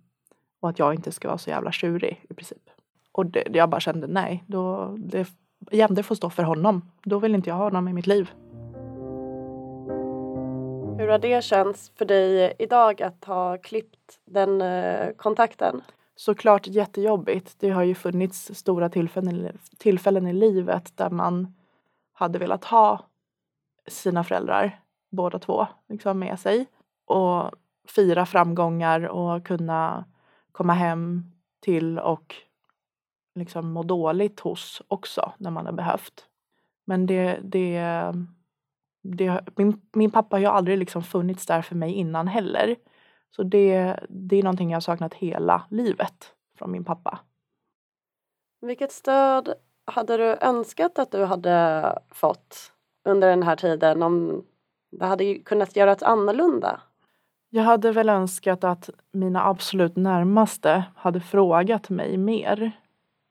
och 0.60 0.70
att 0.70 0.80
jag 0.80 0.94
inte 0.94 1.12
ska 1.12 1.28
vara 1.28 1.38
så 1.38 1.50
jävla 1.50 1.72
tjurig 1.72 2.26
i 2.30 2.34
princip. 2.34 2.63
Och 3.14 3.26
det, 3.26 3.48
jag 3.54 3.70
bara 3.70 3.82
kände 3.82 4.08
nej, 4.08 4.44
då, 4.48 4.96
det, 4.98 5.28
igen, 5.72 5.96
det 5.96 6.04
får 6.04 6.16
stå 6.16 6.30
för 6.30 6.44
honom. 6.44 6.90
Då 7.04 7.20
vill 7.20 7.36
inte 7.36 7.50
jag 7.50 7.56
ha 7.56 7.64
honom 7.64 7.88
i 7.88 7.94
mitt 7.94 8.08
liv. 8.08 8.32
Hur 10.98 11.08
har 11.08 11.20
det 11.20 11.44
känts 11.44 11.92
för 11.96 12.06
dig 12.06 12.54
idag 12.60 13.02
att 13.02 13.26
ha 13.26 13.58
klippt 13.58 14.20
den 14.26 14.62
eh, 14.62 15.10
kontakten? 15.16 15.82
Såklart 16.16 16.68
jättejobbigt. 16.68 17.56
Det 17.60 17.70
har 17.70 17.84
ju 17.84 17.96
funnits 17.96 18.56
stora 18.56 18.90
tillfällen, 18.90 19.58
tillfällen 19.78 20.28
i 20.28 20.34
livet 20.34 20.98
där 20.98 21.10
man 21.10 21.54
hade 22.14 22.40
velat 22.40 22.66
ha 22.66 23.00
sina 23.88 24.24
föräldrar, 24.24 24.80
båda 25.12 25.40
två, 25.40 25.68
liksom 25.90 26.20
med 26.20 26.40
sig 26.40 26.66
och 27.06 27.52
fira 27.88 28.26
framgångar 28.26 29.02
och 29.08 29.46
kunna 29.46 30.06
komma 30.52 30.74
hem 30.74 31.32
till 31.60 32.00
och 32.00 32.36
liksom 33.36 33.72
må 33.72 33.84
dåligt 33.84 34.40
hos 34.40 34.82
också 34.88 35.32
när 35.38 35.52
man 35.52 35.66
har 35.66 35.74
behövt. 35.74 36.28
Men 36.86 37.06
det, 37.06 37.40
det, 37.44 37.82
det 39.04 39.42
min, 39.56 39.82
min 39.94 40.12
pappa 40.12 40.36
har 40.36 40.42
ju 40.42 40.46
aldrig 40.46 40.78
liksom 40.78 41.04
funnits 41.04 41.46
där 41.46 41.62
för 41.62 41.76
mig 41.76 41.94
innan 41.94 42.28
heller. 42.28 42.76
Så 43.36 43.44
det, 43.44 44.00
det 44.10 44.36
är 44.36 44.44
någonting 44.44 44.72
jag 44.72 44.76
har 44.76 44.82
saknat 44.82 45.14
hela 45.14 45.64
livet 45.70 46.34
från 46.58 46.72
min 46.72 46.84
pappa. 46.84 47.20
Vilket 48.62 48.92
stöd 48.92 49.54
hade 49.86 50.18
du 50.18 50.38
önskat 50.42 51.00
att 51.00 51.12
du 51.12 51.26
hade 51.26 52.00
fått 52.12 52.72
under 53.06 53.30
den 53.30 53.44
här 53.44 53.56
tiden 53.56 54.04
om 54.04 54.46
det 54.92 55.06
hade 55.06 55.36
kunnat 55.36 55.76
göras 55.76 56.04
annorlunda? 56.04 56.82
Jag 57.50 57.64
hade 57.64 57.92
väl 57.92 58.10
önskat 58.10 58.64
att 58.64 58.90
mina 59.12 59.46
absolut 59.46 59.96
närmaste 59.96 60.84
hade 60.96 61.22
frågat 61.22 61.90
mig 61.90 62.18
mer. 62.18 62.72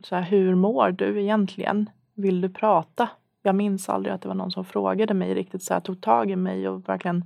Så 0.03 0.15
här, 0.15 0.23
hur 0.23 0.55
mår 0.55 0.91
du 0.91 1.21
egentligen? 1.21 1.91
Vill 2.15 2.41
du 2.41 2.49
prata? 2.49 3.09
Jag 3.43 3.55
minns 3.55 3.88
aldrig 3.88 4.15
att 4.15 4.23
det 4.23 4.29
var 4.29 4.35
någon 4.35 4.51
som 4.51 4.65
frågade 4.65 5.15
mig 5.15 5.35
riktigt 5.35 5.62
så 5.62 5.75
här, 5.75 5.81
tog 5.81 6.01
tag 6.01 6.31
i 6.31 6.37
mig 6.37 6.69
och 6.69 6.88
verkligen 6.88 7.25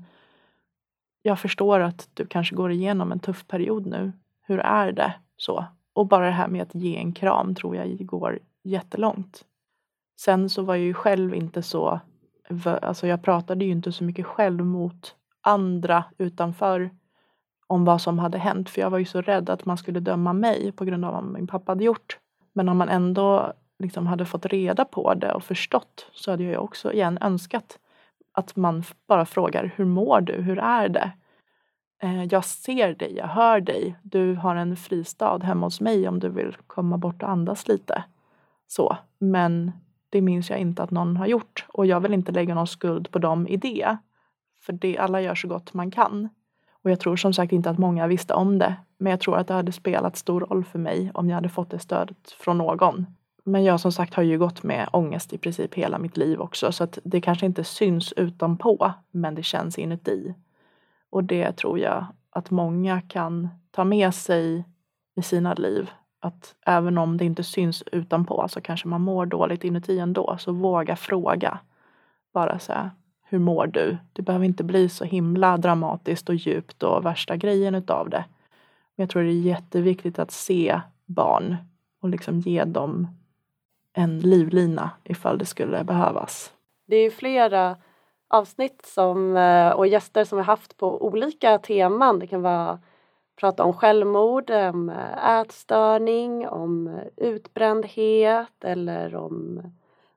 Jag 1.22 1.38
förstår 1.38 1.80
att 1.80 2.08
du 2.14 2.26
kanske 2.26 2.54
går 2.54 2.72
igenom 2.72 3.12
en 3.12 3.20
tuff 3.20 3.46
period 3.46 3.86
nu. 3.86 4.12
Hur 4.42 4.58
är 4.58 4.92
det? 4.92 5.14
Så. 5.36 5.64
Och 5.92 6.06
bara 6.06 6.26
det 6.26 6.32
här 6.32 6.48
med 6.48 6.62
att 6.62 6.74
ge 6.74 6.96
en 6.96 7.12
kram 7.12 7.54
tror 7.54 7.76
jag 7.76 8.06
går 8.06 8.38
jättelångt. 8.62 9.44
Sen 10.20 10.50
så 10.50 10.62
var 10.62 10.74
jag 10.74 10.84
ju 10.84 10.94
själv 10.94 11.34
inte 11.34 11.62
så, 11.62 12.00
alltså 12.64 13.06
jag 13.06 13.22
pratade 13.22 13.64
ju 13.64 13.70
inte 13.70 13.92
så 13.92 14.04
mycket 14.04 14.26
själv 14.26 14.64
mot 14.64 15.14
andra 15.40 16.04
utanför 16.18 16.90
om 17.66 17.84
vad 17.84 18.00
som 18.00 18.18
hade 18.18 18.38
hänt. 18.38 18.70
För 18.70 18.80
jag 18.80 18.90
var 18.90 18.98
ju 18.98 19.04
så 19.04 19.20
rädd 19.20 19.50
att 19.50 19.64
man 19.64 19.78
skulle 19.78 20.00
döma 20.00 20.32
mig 20.32 20.72
på 20.72 20.84
grund 20.84 21.04
av 21.04 21.12
vad 21.12 21.24
min 21.24 21.46
pappa 21.46 21.72
hade 21.72 21.84
gjort. 21.84 22.18
Men 22.56 22.68
om 22.68 22.76
man 22.76 22.88
ändå 22.88 23.52
liksom 23.78 24.06
hade 24.06 24.24
fått 24.24 24.46
reda 24.46 24.84
på 24.84 25.14
det 25.14 25.32
och 25.32 25.42
förstått 25.42 26.06
så 26.12 26.30
hade 26.30 26.44
jag 26.44 26.64
också 26.64 26.92
igen 26.92 27.18
önskat 27.20 27.78
att 28.32 28.56
man 28.56 28.84
bara 29.08 29.26
frågar 29.26 29.72
hur 29.76 29.84
mår 29.84 30.20
du? 30.20 30.32
Hur 30.32 30.58
är 30.58 30.88
det? 30.88 31.12
Eh, 32.02 32.24
jag 32.24 32.44
ser 32.44 32.94
dig, 32.94 33.16
jag 33.16 33.26
hör 33.26 33.60
dig. 33.60 33.96
Du 34.02 34.34
har 34.34 34.56
en 34.56 34.76
fristad 34.76 35.38
hemma 35.38 35.66
hos 35.66 35.80
mig 35.80 36.08
om 36.08 36.20
du 36.20 36.28
vill 36.28 36.56
komma 36.66 36.98
bort 36.98 37.22
och 37.22 37.28
andas 37.28 37.68
lite. 37.68 38.04
Så, 38.66 38.96
men 39.18 39.72
det 40.10 40.20
minns 40.20 40.50
jag 40.50 40.58
inte 40.58 40.82
att 40.82 40.90
någon 40.90 41.16
har 41.16 41.26
gjort 41.26 41.66
och 41.68 41.86
jag 41.86 42.00
vill 42.00 42.14
inte 42.14 42.32
lägga 42.32 42.54
någon 42.54 42.66
skuld 42.66 43.10
på 43.10 43.18
dem 43.18 43.46
i 43.48 43.56
det. 43.56 43.96
För 44.60 44.72
det, 44.72 44.98
alla 44.98 45.20
gör 45.20 45.34
så 45.34 45.48
gott 45.48 45.74
man 45.74 45.90
kan. 45.90 46.28
Och 46.86 46.92
jag 46.92 47.00
tror 47.00 47.16
som 47.16 47.32
sagt 47.32 47.52
inte 47.52 47.70
att 47.70 47.78
många 47.78 48.06
visste 48.06 48.34
om 48.34 48.58
det. 48.58 48.76
Men 48.98 49.10
jag 49.10 49.20
tror 49.20 49.38
att 49.38 49.46
det 49.46 49.54
hade 49.54 49.72
spelat 49.72 50.16
stor 50.16 50.40
roll 50.40 50.64
för 50.64 50.78
mig 50.78 51.10
om 51.14 51.28
jag 51.28 51.34
hade 51.34 51.48
fått 51.48 51.70
det 51.70 51.78
stödet 51.78 52.30
från 52.30 52.58
någon. 52.58 53.06
Men 53.44 53.64
jag 53.64 53.80
som 53.80 53.92
sagt 53.92 54.14
har 54.14 54.22
ju 54.22 54.38
gått 54.38 54.62
med 54.62 54.88
ångest 54.92 55.32
i 55.32 55.38
princip 55.38 55.74
hela 55.74 55.98
mitt 55.98 56.16
liv 56.16 56.40
också 56.40 56.72
så 56.72 56.84
att 56.84 56.98
det 57.04 57.20
kanske 57.20 57.46
inte 57.46 57.64
syns 57.64 58.12
utanpå 58.12 58.92
men 59.10 59.34
det 59.34 59.42
känns 59.42 59.78
inuti. 59.78 60.34
Och 61.10 61.24
det 61.24 61.52
tror 61.52 61.78
jag 61.78 62.06
att 62.30 62.50
många 62.50 63.00
kan 63.00 63.48
ta 63.70 63.84
med 63.84 64.14
sig 64.14 64.64
i 65.16 65.22
sina 65.22 65.54
liv. 65.54 65.90
Att 66.20 66.54
även 66.66 66.98
om 66.98 67.16
det 67.16 67.24
inte 67.24 67.44
syns 67.44 67.82
utanpå 67.82 68.46
så 68.48 68.60
kanske 68.60 68.88
man 68.88 69.00
mår 69.00 69.26
dåligt 69.26 69.64
inuti 69.64 69.98
ändå. 69.98 70.36
Så 70.38 70.52
våga 70.52 70.96
fråga. 70.96 71.58
Bara 72.32 72.58
så 72.58 72.72
här, 72.72 72.90
hur 73.28 73.38
mår 73.38 73.66
du? 73.66 73.96
Det 74.12 74.22
behöver 74.22 74.44
inte 74.44 74.64
bli 74.64 74.88
så 74.88 75.04
himla 75.04 75.56
dramatiskt 75.56 76.28
och 76.28 76.34
djupt 76.34 76.82
och 76.82 77.06
värsta 77.06 77.36
grejen 77.36 77.74
utav 77.74 78.10
det. 78.10 78.24
Men 78.96 79.02
jag 79.02 79.10
tror 79.10 79.22
det 79.22 79.30
är 79.30 79.40
jätteviktigt 79.40 80.18
att 80.18 80.30
se 80.30 80.80
barn 81.06 81.56
och 82.02 82.08
liksom 82.08 82.40
ge 82.40 82.64
dem 82.64 83.08
en 83.92 84.20
livlina 84.20 84.90
ifall 85.04 85.38
det 85.38 85.46
skulle 85.46 85.84
behövas. 85.84 86.52
Det 86.86 86.96
är 86.96 87.10
flera 87.10 87.76
avsnitt 88.28 88.82
som, 88.86 89.36
eh, 89.36 89.70
och 89.70 89.86
gäster 89.86 90.24
som 90.24 90.38
vi 90.38 90.44
haft 90.44 90.76
på 90.76 91.06
olika 91.06 91.58
teman. 91.58 92.18
Det 92.18 92.26
kan 92.26 92.42
vara 92.42 92.78
prata 93.36 93.64
om 93.64 93.72
självmord, 93.72 94.50
om 94.50 94.88
eh, 94.88 95.40
ätstörning, 95.40 96.48
om 96.48 96.88
eh, 96.88 97.02
utbrändhet 97.16 98.64
eller 98.64 99.16
om 99.16 99.62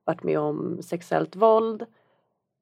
varit 0.04 0.24
med 0.24 0.40
om 0.40 0.78
sexuellt 0.82 1.36
våld. 1.36 1.86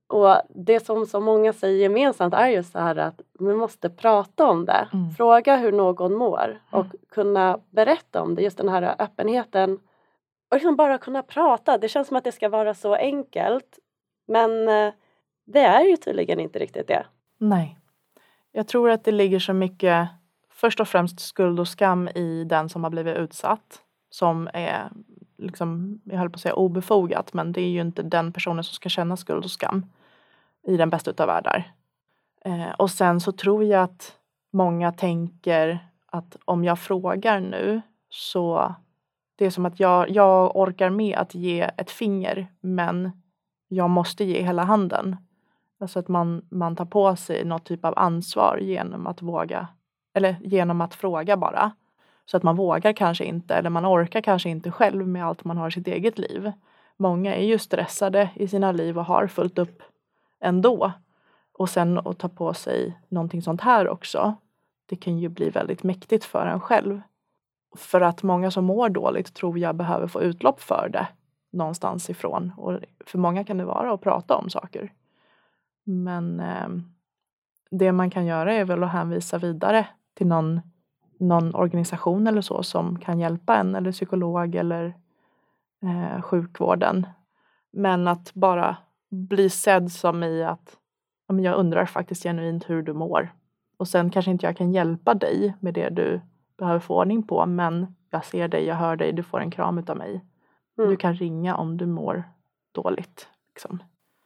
Och 0.07 0.41
det 0.49 0.85
som 0.85 1.05
så 1.05 1.19
många 1.19 1.53
säger 1.53 1.77
gemensamt 1.77 2.33
är 2.33 2.47
just 2.47 2.71
så 2.71 2.79
här 2.79 2.95
att 2.95 3.21
vi 3.39 3.53
måste 3.53 3.89
prata 3.89 4.45
om 4.45 4.65
det. 4.65 4.87
Mm. 4.93 5.09
Fråga 5.09 5.55
hur 5.55 5.71
någon 5.71 6.13
mår 6.13 6.61
och 6.71 6.85
mm. 6.85 6.97
kunna 7.09 7.59
berätta 7.69 8.21
om 8.21 8.35
det. 8.35 8.41
Just 8.41 8.57
den 8.57 8.69
här 8.69 8.95
öppenheten. 8.99 9.79
Och 10.49 10.53
liksom 10.53 10.75
bara 10.75 10.97
kunna 10.97 11.23
prata. 11.23 11.77
Det 11.77 11.87
känns 11.87 12.07
som 12.07 12.17
att 12.17 12.23
det 12.23 12.31
ska 12.31 12.49
vara 12.49 12.73
så 12.73 12.95
enkelt. 12.95 13.79
Men 14.27 14.67
eh, 14.67 14.93
det 15.45 15.61
är 15.61 15.81
ju 15.81 15.97
tydligen 15.97 16.39
inte 16.39 16.59
riktigt 16.59 16.87
det. 16.87 17.05
Nej. 17.37 17.79
Jag 18.51 18.67
tror 18.67 18.89
att 18.89 19.03
det 19.03 19.11
ligger 19.11 19.39
så 19.39 19.53
mycket 19.53 20.07
först 20.49 20.79
och 20.79 20.87
främst 20.87 21.19
skuld 21.19 21.59
och 21.59 21.67
skam 21.67 22.07
i 22.07 22.43
den 22.43 22.69
som 22.69 22.83
har 22.83 22.91
blivit 22.91 23.17
utsatt. 23.17 23.81
Som 24.09 24.49
är, 24.53 24.89
liksom, 25.37 26.01
jag 26.03 26.17
höll 26.17 26.29
på 26.29 26.35
att 26.35 26.41
säga 26.41 26.55
obefogat, 26.55 27.33
men 27.33 27.51
det 27.51 27.61
är 27.61 27.69
ju 27.69 27.81
inte 27.81 28.03
den 28.03 28.33
personen 28.33 28.63
som 28.63 28.73
ska 28.73 28.89
känna 28.89 29.17
skuld 29.17 29.43
och 29.43 29.51
skam 29.51 29.85
i 30.67 30.77
den 30.77 30.89
bästa 30.89 31.11
utav 31.11 31.27
världar. 31.27 31.73
Eh, 32.45 32.69
och 32.69 32.91
sen 32.91 33.19
så 33.19 33.31
tror 33.31 33.63
jag 33.63 33.83
att 33.83 34.15
många 34.51 34.91
tänker 34.91 35.79
att 36.05 36.37
om 36.45 36.63
jag 36.63 36.79
frågar 36.79 37.39
nu 37.39 37.81
så 38.09 38.75
det 39.35 39.45
är 39.45 39.49
som 39.49 39.65
att 39.65 39.79
jag, 39.79 40.09
jag 40.09 40.55
orkar 40.55 40.89
med 40.89 41.17
att 41.17 41.35
ge 41.35 41.61
ett 41.77 41.91
finger 41.91 42.47
men 42.59 43.11
jag 43.67 43.89
måste 43.89 44.23
ge 44.23 44.41
hela 44.41 44.63
handen. 44.63 45.15
Alltså 45.79 45.99
att 45.99 46.07
man, 46.07 46.45
man 46.49 46.75
tar 46.75 46.85
på 46.85 47.15
sig 47.15 47.45
något 47.45 47.65
typ 47.65 47.85
av 47.85 47.93
ansvar 47.97 48.57
genom 48.61 49.07
att 49.07 49.21
våga 49.21 49.67
eller 50.13 50.35
genom 50.41 50.81
att 50.81 50.95
fråga 50.95 51.37
bara. 51.37 51.71
Så 52.31 52.37
att 52.37 52.43
man 52.43 52.55
vågar 52.55 52.93
kanske 52.93 53.25
inte 53.25 53.55
eller 53.55 53.69
man 53.69 53.85
orkar 53.85 54.21
kanske 54.21 54.49
inte 54.49 54.71
själv 54.71 55.07
med 55.07 55.25
allt 55.25 55.43
man 55.43 55.57
har 55.57 55.67
i 55.67 55.71
sitt 55.71 55.87
eget 55.87 56.17
liv. 56.17 56.51
Många 56.97 57.35
är 57.35 57.43
ju 57.43 57.59
stressade 57.59 58.29
i 58.35 58.47
sina 58.47 58.71
liv 58.71 58.97
och 58.97 59.05
har 59.05 59.27
fullt 59.27 59.57
upp 59.57 59.83
ändå. 60.39 60.91
Och 61.51 61.69
sen 61.69 61.97
att 61.97 62.19
ta 62.19 62.29
på 62.29 62.53
sig 62.53 62.97
någonting 63.09 63.41
sånt 63.41 63.61
här 63.61 63.87
också. 63.87 64.35
Det 64.85 64.95
kan 64.95 65.17
ju 65.19 65.29
bli 65.29 65.49
väldigt 65.49 65.83
mäktigt 65.83 66.25
för 66.25 66.45
en 66.45 66.59
själv. 66.59 67.01
För 67.75 68.01
att 68.01 68.23
många 68.23 68.51
som 68.51 68.65
mår 68.65 68.89
dåligt 68.89 69.33
tror 69.33 69.59
jag 69.59 69.75
behöver 69.75 70.07
få 70.07 70.21
utlopp 70.21 70.61
för 70.61 70.89
det 70.93 71.07
någonstans 71.51 72.09
ifrån. 72.09 72.53
Och 72.57 72.79
för 73.05 73.17
många 73.17 73.43
kan 73.43 73.57
det 73.57 73.65
vara 73.65 73.93
att 73.93 74.01
prata 74.01 74.35
om 74.35 74.49
saker. 74.49 74.93
Men 75.83 76.39
eh, 76.39 76.67
det 77.71 77.91
man 77.91 78.09
kan 78.09 78.25
göra 78.25 78.53
är 78.53 78.65
väl 78.65 78.83
att 78.83 78.91
hänvisa 78.91 79.37
vidare 79.37 79.87
till 80.13 80.27
någon, 80.27 80.61
någon 81.19 81.55
organisation 81.55 82.27
eller 82.27 82.41
så 82.41 82.63
som 82.63 82.99
kan 82.99 83.19
hjälpa 83.19 83.55
en 83.55 83.75
eller 83.75 83.91
psykolog 83.91 84.55
eller 84.55 84.93
eh, 85.83 86.21
sjukvården. 86.21 87.07
Men 87.71 88.07
att 88.07 88.33
bara 88.33 88.77
bli 89.09 89.49
sedd 89.49 89.91
som 89.91 90.23
i 90.23 90.43
att 90.43 90.77
jag 91.27 91.55
undrar 91.55 91.85
faktiskt 91.85 92.23
genuint 92.23 92.69
hur 92.69 92.81
du 92.81 92.93
mår. 92.93 93.33
Och 93.77 93.87
sen 93.87 94.09
kanske 94.09 94.31
inte 94.31 94.45
jag 94.45 94.57
kan 94.57 94.73
hjälpa 94.73 95.13
dig 95.13 95.55
med 95.59 95.73
det 95.73 95.89
du 95.89 96.21
behöver 96.57 96.79
få 96.79 96.95
ordning 96.95 97.23
på 97.23 97.45
men 97.45 97.95
jag 98.09 98.25
ser 98.25 98.47
dig, 98.47 98.65
jag 98.65 98.75
hör 98.75 98.95
dig, 98.95 99.13
du 99.13 99.23
får 99.23 99.39
en 99.39 99.51
kram 99.51 99.77
utav 99.77 99.97
mig. 99.97 100.21
Mm. 100.77 100.89
Du 100.89 100.95
kan 100.95 101.15
ringa 101.15 101.55
om 101.55 101.77
du 101.77 101.85
mår 101.85 102.23
dåligt. 102.71 103.27
Liksom. 103.47 103.83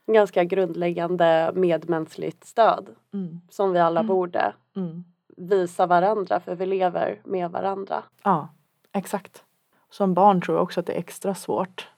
Ganska 0.08 0.44
grundläggande 0.44 1.52
medmänskligt 1.56 2.44
stöd 2.44 2.90
mm. 3.14 3.42
som 3.50 3.72
vi 3.72 3.80
alla 3.80 4.00
mm. 4.00 4.08
borde 4.08 4.54
mm 4.76 5.04
visa 5.38 5.86
varandra 5.86 6.40
för 6.40 6.56
vi 6.56 6.66
lever 6.66 7.22
med 7.24 7.52
varandra. 7.52 8.04
Ja, 8.24 8.48
exakt. 8.94 9.44
Som 9.90 10.14
barn 10.14 10.42
tror 10.42 10.58
jag 10.58 10.64
också 10.64 10.80
att 10.80 10.86
det 10.86 10.94
är 10.94 11.00
extra 11.00 11.36
svårt 11.36 11.90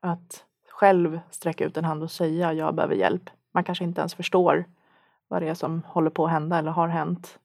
att 0.00 0.44
själv 0.68 1.20
sträcka 1.30 1.64
ut 1.64 1.76
en 1.76 1.84
hand 1.84 2.02
och 2.02 2.10
säga 2.10 2.52
jag 2.52 2.74
behöver 2.74 2.94
hjälp. 2.94 3.30
Man 3.52 3.64
kanske 3.64 3.84
inte 3.84 4.00
ens 4.00 4.14
förstår 4.14 4.64
vad 5.28 5.42
det 5.42 5.48
är 5.48 5.54
som 5.54 5.82
håller 5.86 6.10
på 6.10 6.24
att 6.24 6.30
hända 6.30 6.58
eller 6.58 6.70
har 6.70 6.88
hänt. 6.88 7.38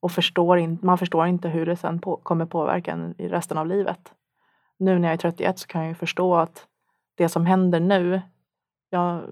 Och 0.00 0.12
förstår 0.12 0.58
in, 0.58 0.78
man 0.82 0.98
förstår 0.98 1.26
inte 1.26 1.48
hur 1.48 1.66
det 1.66 1.76
sen 1.76 2.00
på, 2.00 2.16
kommer 2.16 2.46
påverka 2.46 2.92
en 2.92 3.14
i 3.18 3.28
resten 3.28 3.58
av 3.58 3.66
livet. 3.66 4.14
Nu 4.76 4.98
när 4.98 5.08
jag 5.08 5.12
är 5.12 5.18
31 5.18 5.58
så 5.58 5.66
kan 5.66 5.80
jag 5.80 5.88
ju 5.88 5.94
förstå 5.94 6.34
att 6.34 6.66
det 7.14 7.28
som 7.28 7.46
händer 7.46 7.80
nu, 7.80 8.22
jag 8.90 9.22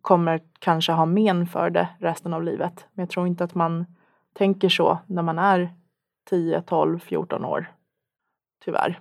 kommer 0.00 0.40
kanske 0.58 0.92
ha 0.92 1.06
men 1.06 1.46
för 1.46 1.70
det 1.70 1.88
resten 1.98 2.34
av 2.34 2.42
livet. 2.42 2.86
Men 2.92 3.02
jag 3.02 3.10
tror 3.10 3.26
inte 3.26 3.44
att 3.44 3.54
man 3.54 3.86
tänker 4.32 4.68
så 4.68 4.98
när 5.06 5.22
man 5.22 5.38
är 5.38 5.74
10, 6.24 6.62
12, 6.62 6.98
14 6.98 7.44
år. 7.44 7.72
Tyvärr. 8.64 9.00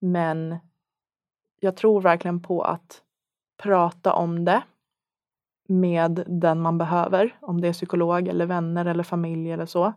Men 0.00 0.56
jag 1.60 1.76
tror 1.76 2.00
verkligen 2.00 2.42
på 2.42 2.62
att 2.62 3.02
prata 3.56 4.12
om 4.12 4.44
det 4.44 4.62
med 5.68 6.24
den 6.26 6.60
man 6.60 6.78
behöver, 6.78 7.36
om 7.40 7.60
det 7.60 7.68
är 7.68 7.72
psykolog 7.72 8.28
eller 8.28 8.46
vänner 8.46 8.84
eller 8.84 9.02
familj 9.02 9.52
eller 9.52 9.66
så. 9.66 9.92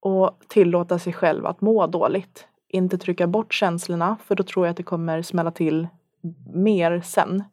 Och 0.00 0.30
tillåta 0.48 0.98
sig 0.98 1.12
själv 1.12 1.46
att 1.46 1.60
må 1.60 1.86
dåligt. 1.86 2.48
Inte 2.68 2.98
trycka 2.98 3.26
bort 3.26 3.54
känslorna 3.54 4.16
för 4.24 4.34
då 4.34 4.42
tror 4.42 4.66
jag 4.66 4.70
att 4.70 4.76
det 4.76 4.82
kommer 4.82 5.22
smälla 5.22 5.50
till 5.50 5.88
mer 6.52 7.00
sen. 7.00 7.44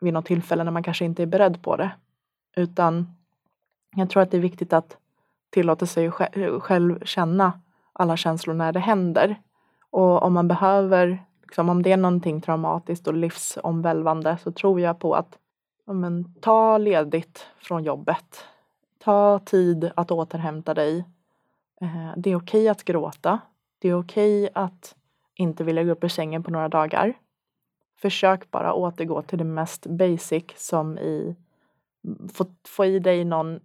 Vid 0.00 0.12
något 0.12 0.26
tillfälle 0.26 0.64
när 0.64 0.70
man 0.70 0.82
kanske 0.82 1.04
inte 1.04 1.22
är 1.22 1.26
beredd 1.26 1.62
på 1.62 1.76
det. 1.76 1.90
Utan 2.56 3.06
jag 3.96 4.10
tror 4.10 4.22
att 4.22 4.30
det 4.30 4.36
är 4.36 4.40
viktigt 4.40 4.72
att 4.72 4.96
tillåter 5.50 5.86
sig 5.86 6.10
själv 6.60 7.04
känna 7.04 7.52
alla 7.92 8.16
känslor 8.16 8.54
när 8.54 8.72
det 8.72 8.80
händer. 8.80 9.36
Och 9.90 10.22
om 10.22 10.32
man 10.32 10.48
behöver, 10.48 11.24
liksom, 11.42 11.68
om 11.68 11.82
det 11.82 11.92
är 11.92 11.96
någonting 11.96 12.40
traumatiskt 12.40 13.06
och 13.06 13.14
livsomvälvande 13.14 14.38
så 14.42 14.52
tror 14.52 14.80
jag 14.80 14.98
på 14.98 15.14
att 15.14 15.38
ja, 15.86 15.92
men, 15.92 16.34
ta 16.40 16.78
ledigt 16.78 17.46
från 17.58 17.84
jobbet. 17.84 18.44
Ta 18.98 19.38
tid 19.44 19.90
att 19.96 20.10
återhämta 20.10 20.74
dig. 20.74 21.04
Eh, 21.80 22.12
det 22.16 22.30
är 22.30 22.36
okej 22.36 22.68
att 22.68 22.84
gråta. 22.84 23.38
Det 23.78 23.88
är 23.88 24.00
okej 24.00 24.48
att 24.54 24.94
inte 25.34 25.64
vilja 25.64 25.84
gå 25.84 25.90
upp 25.90 26.04
ur 26.04 26.08
sängen 26.08 26.42
på 26.42 26.50
några 26.50 26.68
dagar. 26.68 27.14
Försök 27.96 28.50
bara 28.50 28.74
återgå 28.74 29.22
till 29.22 29.38
det 29.38 29.44
mest 29.44 29.86
basic 29.86 30.44
som 30.56 30.98
i 30.98 31.36
få, 32.32 32.46
få 32.68 32.84
i 32.84 32.98
dig 32.98 33.24
någon 33.24 33.60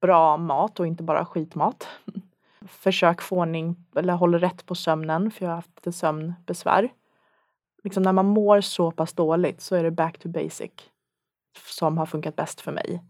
bra 0.00 0.36
mat 0.36 0.80
och 0.80 0.86
inte 0.86 1.02
bara 1.02 1.24
skitmat. 1.24 1.88
Försök 2.68 3.22
få 3.22 3.36
ordning 3.36 3.76
eller 3.96 4.14
håll 4.14 4.34
rätt 4.34 4.66
på 4.66 4.74
sömnen 4.74 5.30
för 5.30 5.44
jag 5.44 5.50
har 5.50 5.56
haft 5.56 5.76
lite 5.76 5.92
sömnbesvär. 5.92 6.88
Liksom 7.84 8.02
när 8.02 8.12
man 8.12 8.26
mår 8.26 8.60
så 8.60 8.90
pass 8.90 9.12
dåligt 9.12 9.60
så 9.60 9.76
är 9.76 9.82
det 9.82 9.90
back 9.90 10.18
to 10.18 10.28
basic 10.28 10.70
som 11.68 11.98
har 11.98 12.06
funkat 12.06 12.36
bäst 12.36 12.60
för 12.60 12.72
mig. 12.72 13.02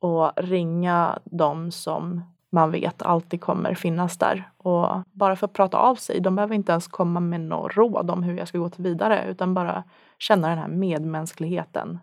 Och 0.00 0.32
ringa 0.36 1.18
dem 1.24 1.70
som 1.70 2.22
man 2.50 2.70
vet 2.70 3.02
alltid 3.02 3.40
kommer 3.40 3.74
finnas 3.74 4.18
där. 4.18 4.50
Och 4.56 5.02
bara 5.12 5.36
för 5.36 5.46
att 5.46 5.52
prata 5.52 5.78
av 5.78 5.94
sig, 5.94 6.20
de 6.20 6.36
behöver 6.36 6.54
inte 6.54 6.72
ens 6.72 6.88
komma 6.88 7.20
med 7.20 7.40
några 7.40 7.68
råd 7.68 8.10
om 8.10 8.22
hur 8.22 8.38
jag 8.38 8.48
ska 8.48 8.58
gå 8.58 8.70
till 8.70 8.84
vidare 8.84 9.26
utan 9.30 9.54
bara 9.54 9.84
känna 10.18 10.48
den 10.48 10.58
här 10.58 10.68
medmänskligheten. 10.68 11.98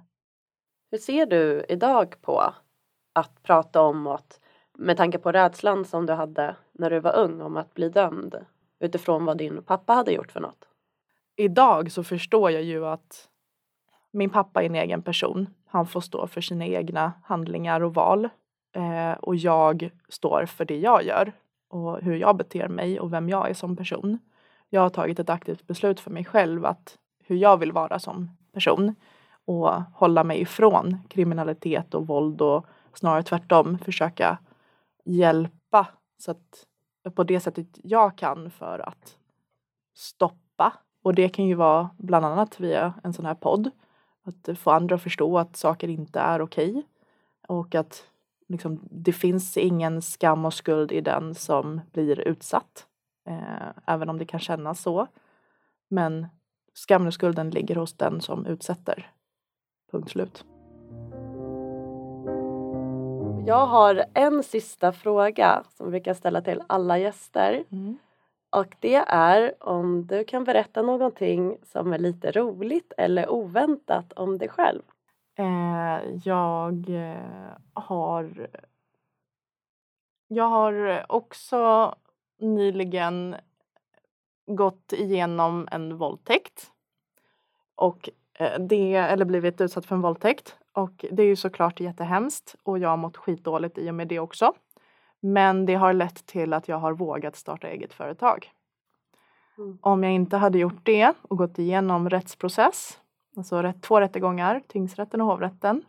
Hur 0.94 1.00
ser 1.00 1.26
du 1.26 1.66
idag 1.70 2.16
på 2.22 2.54
att 3.14 3.44
prata 3.44 3.82
om 3.82 4.08
att 4.08 4.40
med 4.78 4.98
tanke 4.98 5.18
på 5.18 5.32
rädslan 5.32 5.86
som 5.86 6.06
du 6.06 6.14
hade 6.14 6.56
när 6.72 6.90
du 6.90 7.00
var 7.00 7.16
ung 7.16 7.42
om 7.42 7.58
att 7.58 7.74
bli 7.74 7.90
dömd 7.90 8.36
utifrån 8.80 9.26
vad 9.26 9.38
din 9.38 9.64
pappa 9.64 9.94
hade 9.94 10.12
gjort 10.12 10.32
för 10.32 10.40
något? 10.40 10.68
Idag 11.36 11.92
så 11.92 12.04
förstår 12.04 12.52
jag 12.52 12.64
ju 12.64 12.86
att 12.86 13.30
min 14.12 14.30
pappa 14.30 14.62
är 14.62 14.66
en 14.66 14.76
egen 14.76 15.02
person. 15.02 15.48
Han 15.66 15.88
får 15.88 16.02
stå 16.02 16.28
för 16.28 16.42
sina 16.42 16.66
egna 16.66 17.14
handlingar 17.24 17.82
och 17.82 17.94
val. 17.94 18.30
Eh, 18.76 19.12
och 19.12 19.36
jag 19.36 19.90
står 20.10 20.46
för 20.46 20.66
det 20.66 20.78
jag 20.78 21.04
gör 21.04 21.32
och 21.70 22.02
hur 22.02 22.16
jag 22.16 22.38
beter 22.38 22.68
mig 22.68 23.00
och 23.00 23.14
vem 23.14 23.30
jag 23.30 23.50
är 23.50 23.54
som 23.54 23.76
person. 23.76 24.20
Jag 24.70 24.82
har 24.82 24.90
tagit 24.90 25.20
ett 25.20 25.30
aktivt 25.30 25.68
beslut 25.68 26.00
för 26.00 26.12
mig 26.12 26.26
själv 26.26 26.66
att 26.66 26.98
hur 27.24 27.36
jag 27.36 27.58
vill 27.58 27.72
vara 27.72 28.00
som 28.00 28.30
person 28.52 28.96
och 29.46 29.70
hålla 29.94 30.24
mig 30.24 30.42
ifrån 30.42 30.98
kriminalitet 31.10 31.94
och 31.94 32.08
våld 32.08 32.42
och 32.42 32.66
snarare 32.94 33.24
tvärtom 33.24 33.80
försöka 33.80 34.38
hjälpa 35.06 35.88
så 36.18 36.32
att 36.32 36.68
på 37.16 37.24
det 37.24 37.40
sättet 37.40 37.68
jag 37.84 38.18
kan 38.18 38.52
för 38.52 38.80
att 38.80 39.18
stoppa. 39.94 40.74
Och 41.04 41.16
det 41.16 41.30
kan 41.30 41.46
ju 41.46 41.56
vara 41.56 41.90
bland 41.98 42.26
annat 42.26 42.60
via 42.60 42.94
en 43.04 43.14
sån 43.14 43.26
här 43.26 43.36
podd. 43.36 43.72
Att 44.24 44.58
få 44.60 44.72
andra 44.72 44.96
att 44.96 45.04
förstå 45.04 45.38
att 45.38 45.56
saker 45.56 45.88
inte 45.88 46.20
är 46.20 46.42
okej. 46.42 46.70
Okay. 46.70 46.84
Och 47.48 47.76
att 47.76 48.08
liksom, 48.48 48.80
det 48.92 49.14
finns 49.14 49.58
ingen 49.58 50.02
skam 50.02 50.46
och 50.46 50.54
skuld 50.54 50.92
i 50.92 51.02
den 51.02 51.36
som 51.36 51.82
blir 51.92 52.20
utsatt. 52.20 52.88
Eh, 53.28 53.70
även 53.86 54.10
om 54.10 54.18
det 54.18 54.26
kan 54.26 54.40
kännas 54.40 54.82
så. 54.82 55.08
Men 55.90 56.28
skammen 56.74 57.08
och 57.08 57.14
skulden 57.14 57.50
ligger 57.50 57.76
hos 57.76 57.94
den 57.94 58.22
som 58.22 58.46
utsätter. 58.46 59.12
Punkt 59.94 60.12
slut. 60.12 60.46
Jag 63.46 63.66
har 63.66 64.06
en 64.14 64.44
sista 64.44 64.92
fråga 64.92 65.64
som 65.70 65.86
vi 65.86 65.92
brukar 65.92 66.14
ställa 66.14 66.42
till 66.42 66.62
alla 66.68 66.98
gäster. 66.98 67.64
Mm. 67.72 67.98
Och 68.50 68.76
det 68.80 68.96
är 69.08 69.64
om 69.64 70.08
du 70.08 70.24
kan 70.24 70.44
berätta 70.44 70.82
någonting 70.82 71.58
som 71.64 71.94
är 71.94 71.98
lite 71.98 72.32
roligt 72.32 72.94
eller 72.98 73.30
oväntat 73.30 74.14
om 74.14 74.38
dig 74.38 74.50
själv. 74.50 74.82
Eh, 75.38 76.00
jag 76.24 76.90
eh, 76.90 77.58
har 77.74 78.48
Jag 80.28 80.50
har 80.50 81.06
också 81.10 81.96
nyligen 82.40 83.36
gått 84.46 84.94
igenom 84.94 85.68
en 85.72 85.98
våldtäkt. 85.98 86.72
Och 87.76 88.10
det, 88.60 88.94
eller 88.94 89.26
blivit 89.26 89.62
utsatt 89.62 89.86
för 89.86 89.96
en 89.96 90.02
våldtäkt. 90.02 90.56
Och 90.74 91.06
det 91.12 91.24
är 91.24 91.28
ju 91.28 91.36
såklart 91.36 91.80
jättehemskt 91.80 92.56
och 92.64 92.80
jag 92.80 92.90
har 92.90 92.98
mått 92.98 93.18
skitdåligt 93.18 93.78
i 93.78 93.90
och 93.90 93.96
med 93.96 94.08
det 94.08 94.20
också. 94.20 94.54
Men 95.20 95.66
det 95.66 95.76
har 95.76 95.94
lett 95.94 96.26
till 96.26 96.54
att 96.54 96.68
jag 96.68 96.78
har 96.78 96.94
vågat 96.94 97.36
starta 97.36 97.68
eget 97.68 97.94
företag. 97.94 98.52
Mm. 99.58 99.78
Om 99.82 100.04
jag 100.04 100.14
inte 100.14 100.38
hade 100.38 100.58
gjort 100.58 100.80
det 100.84 101.14
och 101.22 101.38
gått 101.38 101.60
igenom 101.60 102.10
rättsprocess, 102.10 103.00
alltså 103.38 103.74
två 103.82 104.00
rättegångar, 104.00 104.62
tingsrätten 104.68 105.22
och 105.22 105.28
hovrätten, 105.28 105.84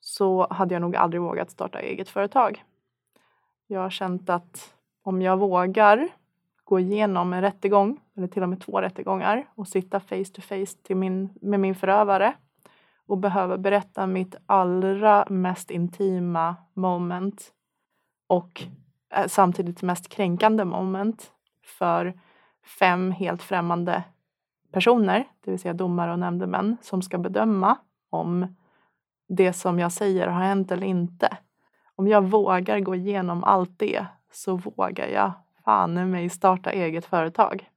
så 0.00 0.46
hade 0.50 0.74
jag 0.74 0.82
nog 0.82 0.96
aldrig 0.96 1.22
vågat 1.22 1.50
starta 1.50 1.80
eget 1.80 2.08
företag. 2.08 2.64
Jag 3.66 3.80
har 3.80 3.90
känt 3.90 4.30
att 4.30 4.74
om 5.02 5.22
jag 5.22 5.36
vågar 5.36 6.08
gå 6.64 6.80
igenom 6.80 7.32
en 7.32 7.40
rättegång, 7.40 8.00
eller 8.16 8.26
till 8.26 8.42
och 8.42 8.48
med 8.48 8.60
två 8.60 8.80
rättegångar 8.80 9.46
och 9.54 9.68
sitta 9.68 10.00
face 10.00 10.24
to 10.34 10.40
face 10.40 10.76
till 10.82 10.96
min, 10.96 11.30
med 11.40 11.60
min 11.60 11.74
förövare 11.74 12.34
och 13.06 13.18
behöva 13.18 13.58
berätta 13.58 14.06
mitt 14.06 14.36
allra 14.46 15.26
mest 15.30 15.70
intima 15.70 16.56
moment 16.74 17.52
och 18.26 18.62
eh, 19.14 19.26
samtidigt 19.26 19.82
mest 19.82 20.08
kränkande 20.08 20.64
moment 20.64 21.32
för 21.78 22.20
fem 22.78 23.10
helt 23.10 23.42
främmande 23.42 24.02
personer, 24.72 25.24
det 25.44 25.50
vill 25.50 25.60
säga 25.60 25.74
domare 25.74 26.12
och 26.12 26.18
nämndemän, 26.18 26.76
som 26.82 27.02
ska 27.02 27.18
bedöma 27.18 27.76
om 28.10 28.56
det 29.28 29.52
som 29.52 29.78
jag 29.78 29.92
säger 29.92 30.26
har 30.26 30.40
hänt 30.40 30.70
eller 30.70 30.86
inte. 30.86 31.36
Om 31.96 32.08
jag 32.08 32.30
vågar 32.30 32.80
gå 32.80 32.94
igenom 32.94 33.44
allt 33.44 33.78
det 33.78 34.06
så 34.32 34.56
vågar 34.56 35.06
jag 35.06 35.32
fan 35.64 36.10
mig 36.10 36.28
starta 36.28 36.70
eget 36.70 37.04
företag. 37.04 37.70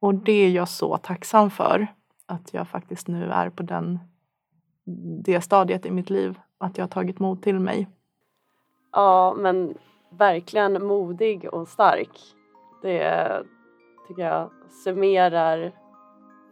Och 0.00 0.14
det 0.14 0.32
är 0.32 0.50
jag 0.50 0.68
så 0.68 0.96
tacksam 0.96 1.50
för 1.50 1.86
att 2.26 2.54
jag 2.54 2.68
faktiskt 2.68 3.08
nu 3.08 3.30
är 3.30 3.50
på 3.50 3.62
den, 3.62 3.98
det 5.24 5.40
stadiet 5.40 5.86
i 5.86 5.90
mitt 5.90 6.10
liv 6.10 6.38
att 6.58 6.78
jag 6.78 6.84
har 6.84 6.88
tagit 6.88 7.18
mod 7.18 7.42
till 7.42 7.60
mig. 7.60 7.88
Ja, 8.92 9.34
men 9.38 9.74
verkligen 10.10 10.86
modig 10.86 11.54
och 11.54 11.68
stark. 11.68 12.20
Det 12.82 13.42
tycker 14.08 14.22
jag 14.22 14.50
summerar 14.84 15.72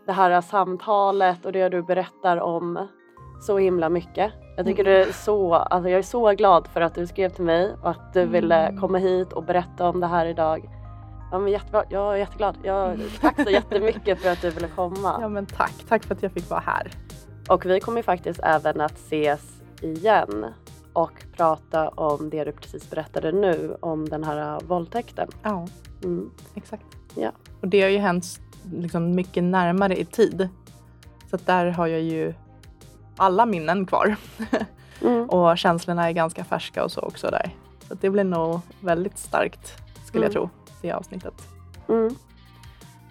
det 0.06 0.12
här 0.12 0.40
samtalet 0.40 1.44
och 1.44 1.52
det 1.52 1.68
du 1.68 1.82
berättar 1.82 2.36
om 2.40 2.88
så 3.42 3.58
himla 3.58 3.88
mycket. 3.88 4.32
Jag 4.56 4.66
tycker 4.66 4.84
det 4.84 5.04
är 5.04 5.12
så, 5.12 5.54
alltså 5.54 5.90
jag 5.90 5.98
är 5.98 6.02
så 6.02 6.30
glad 6.30 6.68
för 6.68 6.80
att 6.80 6.94
du 6.94 7.06
skrev 7.06 7.28
till 7.28 7.44
mig 7.44 7.74
och 7.82 7.90
att 7.90 8.12
du 8.12 8.26
ville 8.26 8.66
mm. 8.66 8.80
komma 8.80 8.98
hit 8.98 9.32
och 9.32 9.44
berätta 9.44 9.88
om 9.88 10.00
det 10.00 10.06
här 10.06 10.26
idag. 10.26 10.70
Ja, 11.32 11.38
men 11.38 11.52
jättebra. 11.52 11.84
Jag 11.88 12.14
är 12.14 12.16
jätteglad. 12.16 12.56
Jag, 12.62 13.00
tack 13.20 13.42
så 13.42 13.50
jättemycket 13.50 14.20
för 14.20 14.30
att 14.30 14.42
du 14.42 14.50
ville 14.50 14.68
komma. 14.68 15.18
Ja 15.20 15.28
men 15.28 15.46
tack. 15.46 15.74
Tack 15.88 16.04
för 16.04 16.14
att 16.14 16.22
jag 16.22 16.32
fick 16.32 16.50
vara 16.50 16.60
här. 16.60 16.90
Och 17.48 17.66
vi 17.66 17.80
kommer 17.80 18.02
faktiskt 18.02 18.40
även 18.42 18.80
att 18.80 18.96
ses 18.96 19.62
igen 19.80 20.46
och 20.92 21.24
prata 21.36 21.88
om 21.88 22.30
det 22.30 22.44
du 22.44 22.52
precis 22.52 22.90
berättade 22.90 23.32
nu 23.32 23.76
om 23.80 24.08
den 24.08 24.24
här 24.24 24.60
våldtäkten. 24.60 25.28
Ja, 25.42 25.66
mm. 26.04 26.30
exakt. 26.54 26.86
Ja. 27.14 27.30
Och 27.60 27.68
det 27.68 27.82
har 27.82 27.88
ju 27.88 27.98
hänt 27.98 28.24
liksom 28.72 29.14
mycket 29.14 29.44
närmare 29.44 30.00
i 30.00 30.04
tid. 30.04 30.48
Så 31.30 31.38
där 31.44 31.66
har 31.70 31.86
jag 31.86 32.00
ju 32.00 32.34
alla 33.16 33.46
minnen 33.46 33.86
kvar. 33.86 34.16
Mm. 35.04 35.30
och 35.30 35.58
känslorna 35.58 36.08
är 36.08 36.12
ganska 36.12 36.44
färska 36.44 36.84
och 36.84 36.92
så 36.92 37.00
också 37.00 37.30
där. 37.30 37.50
Så 37.88 37.94
det 37.94 38.10
blir 38.10 38.24
nog 38.24 38.60
väldigt 38.80 39.18
starkt 39.18 39.82
skulle 40.12 40.26
mm. 40.26 40.34
jag 40.34 40.42
tro, 40.50 40.50
det 40.82 40.92
avsnittet. 40.92 41.34
Mm. 41.88 42.16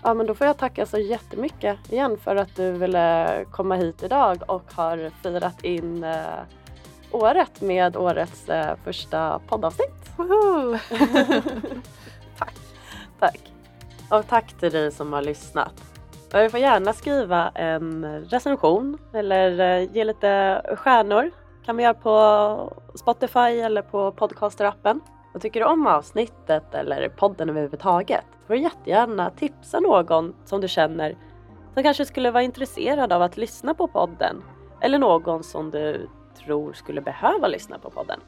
Ja 0.04 0.14
men 0.14 0.28
då 0.28 0.36
får 0.36 0.48
jag 0.48 0.58
tacka 0.58 0.86
så 0.86 0.98
jättemycket 0.98 1.92
igen 1.92 2.18
för 2.24 2.36
att 2.36 2.56
du 2.56 2.72
ville 2.72 3.46
komma 3.52 3.76
hit 3.76 4.04
idag 4.04 4.44
och 4.48 4.74
har 4.74 5.12
firat 5.24 5.64
in 5.64 6.04
eh, 6.04 6.40
året 7.12 7.62
med 7.62 7.98
årets 7.98 8.50
eh, 8.50 8.76
första 8.84 9.40
poddavsnitt. 9.48 10.12
tack. 12.38 12.56
Tack. 13.20 13.40
Och 14.10 14.28
tack 14.28 14.54
till 14.54 14.72
dig 14.72 14.92
som 14.92 15.14
har 15.14 15.22
lyssnat. 15.22 15.91
Du 16.32 16.50
får 16.50 16.60
gärna 16.60 16.94
skriva 16.94 17.50
en 17.50 18.22
recension 18.22 18.98
eller 19.13 19.60
eh, 19.60 19.91
ge 19.91 20.04
lite 20.04 20.62
stjärnor. 20.78 21.32
kan 21.65 21.76
man 21.76 21.84
göra 21.84 21.94
på 21.94 22.74
Spotify 22.96 23.39
eller 23.39 23.82
på 23.82 24.12
podcasterappen. 24.12 25.02
Och 25.34 25.41
tycker 25.41 25.60
du 25.60 25.65
om 25.65 25.88
avsnittet 25.88 26.76
eller 26.76 27.10
podden 27.10 27.50
överhuvudtaget 27.50 28.26
får 28.48 28.54
du 28.54 28.60
jättegärna 28.60 29.30
tipsa 29.30 29.80
någon 29.80 30.36
som 30.46 30.62
du 30.62 30.67
känner 30.67 31.17
som 31.74 31.84
kanske 31.84 32.06
skulle 32.06 32.32
vara 32.32 32.44
intresserad 32.44 33.13
av 33.13 33.22
att 33.22 33.38
lyssna 33.38 33.74
på 33.74 33.88
podden 33.88 34.44
eller 34.82 35.00
någon 35.00 35.44
som 35.44 35.72
du 35.72 36.10
tror 36.46 36.74
skulle 36.74 37.02
behöva 37.02 37.48
lyssna 37.48 37.80
på 37.80 37.89
podden. 37.89 38.20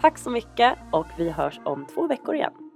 Tack 0.00 0.18
så 0.18 0.30
mycket 0.30 0.78
och 0.92 1.06
vi 1.18 1.30
hörs 1.30 1.60
om 1.64 1.86
två 1.94 2.06
veckor 2.06 2.34
igen. 2.34 2.69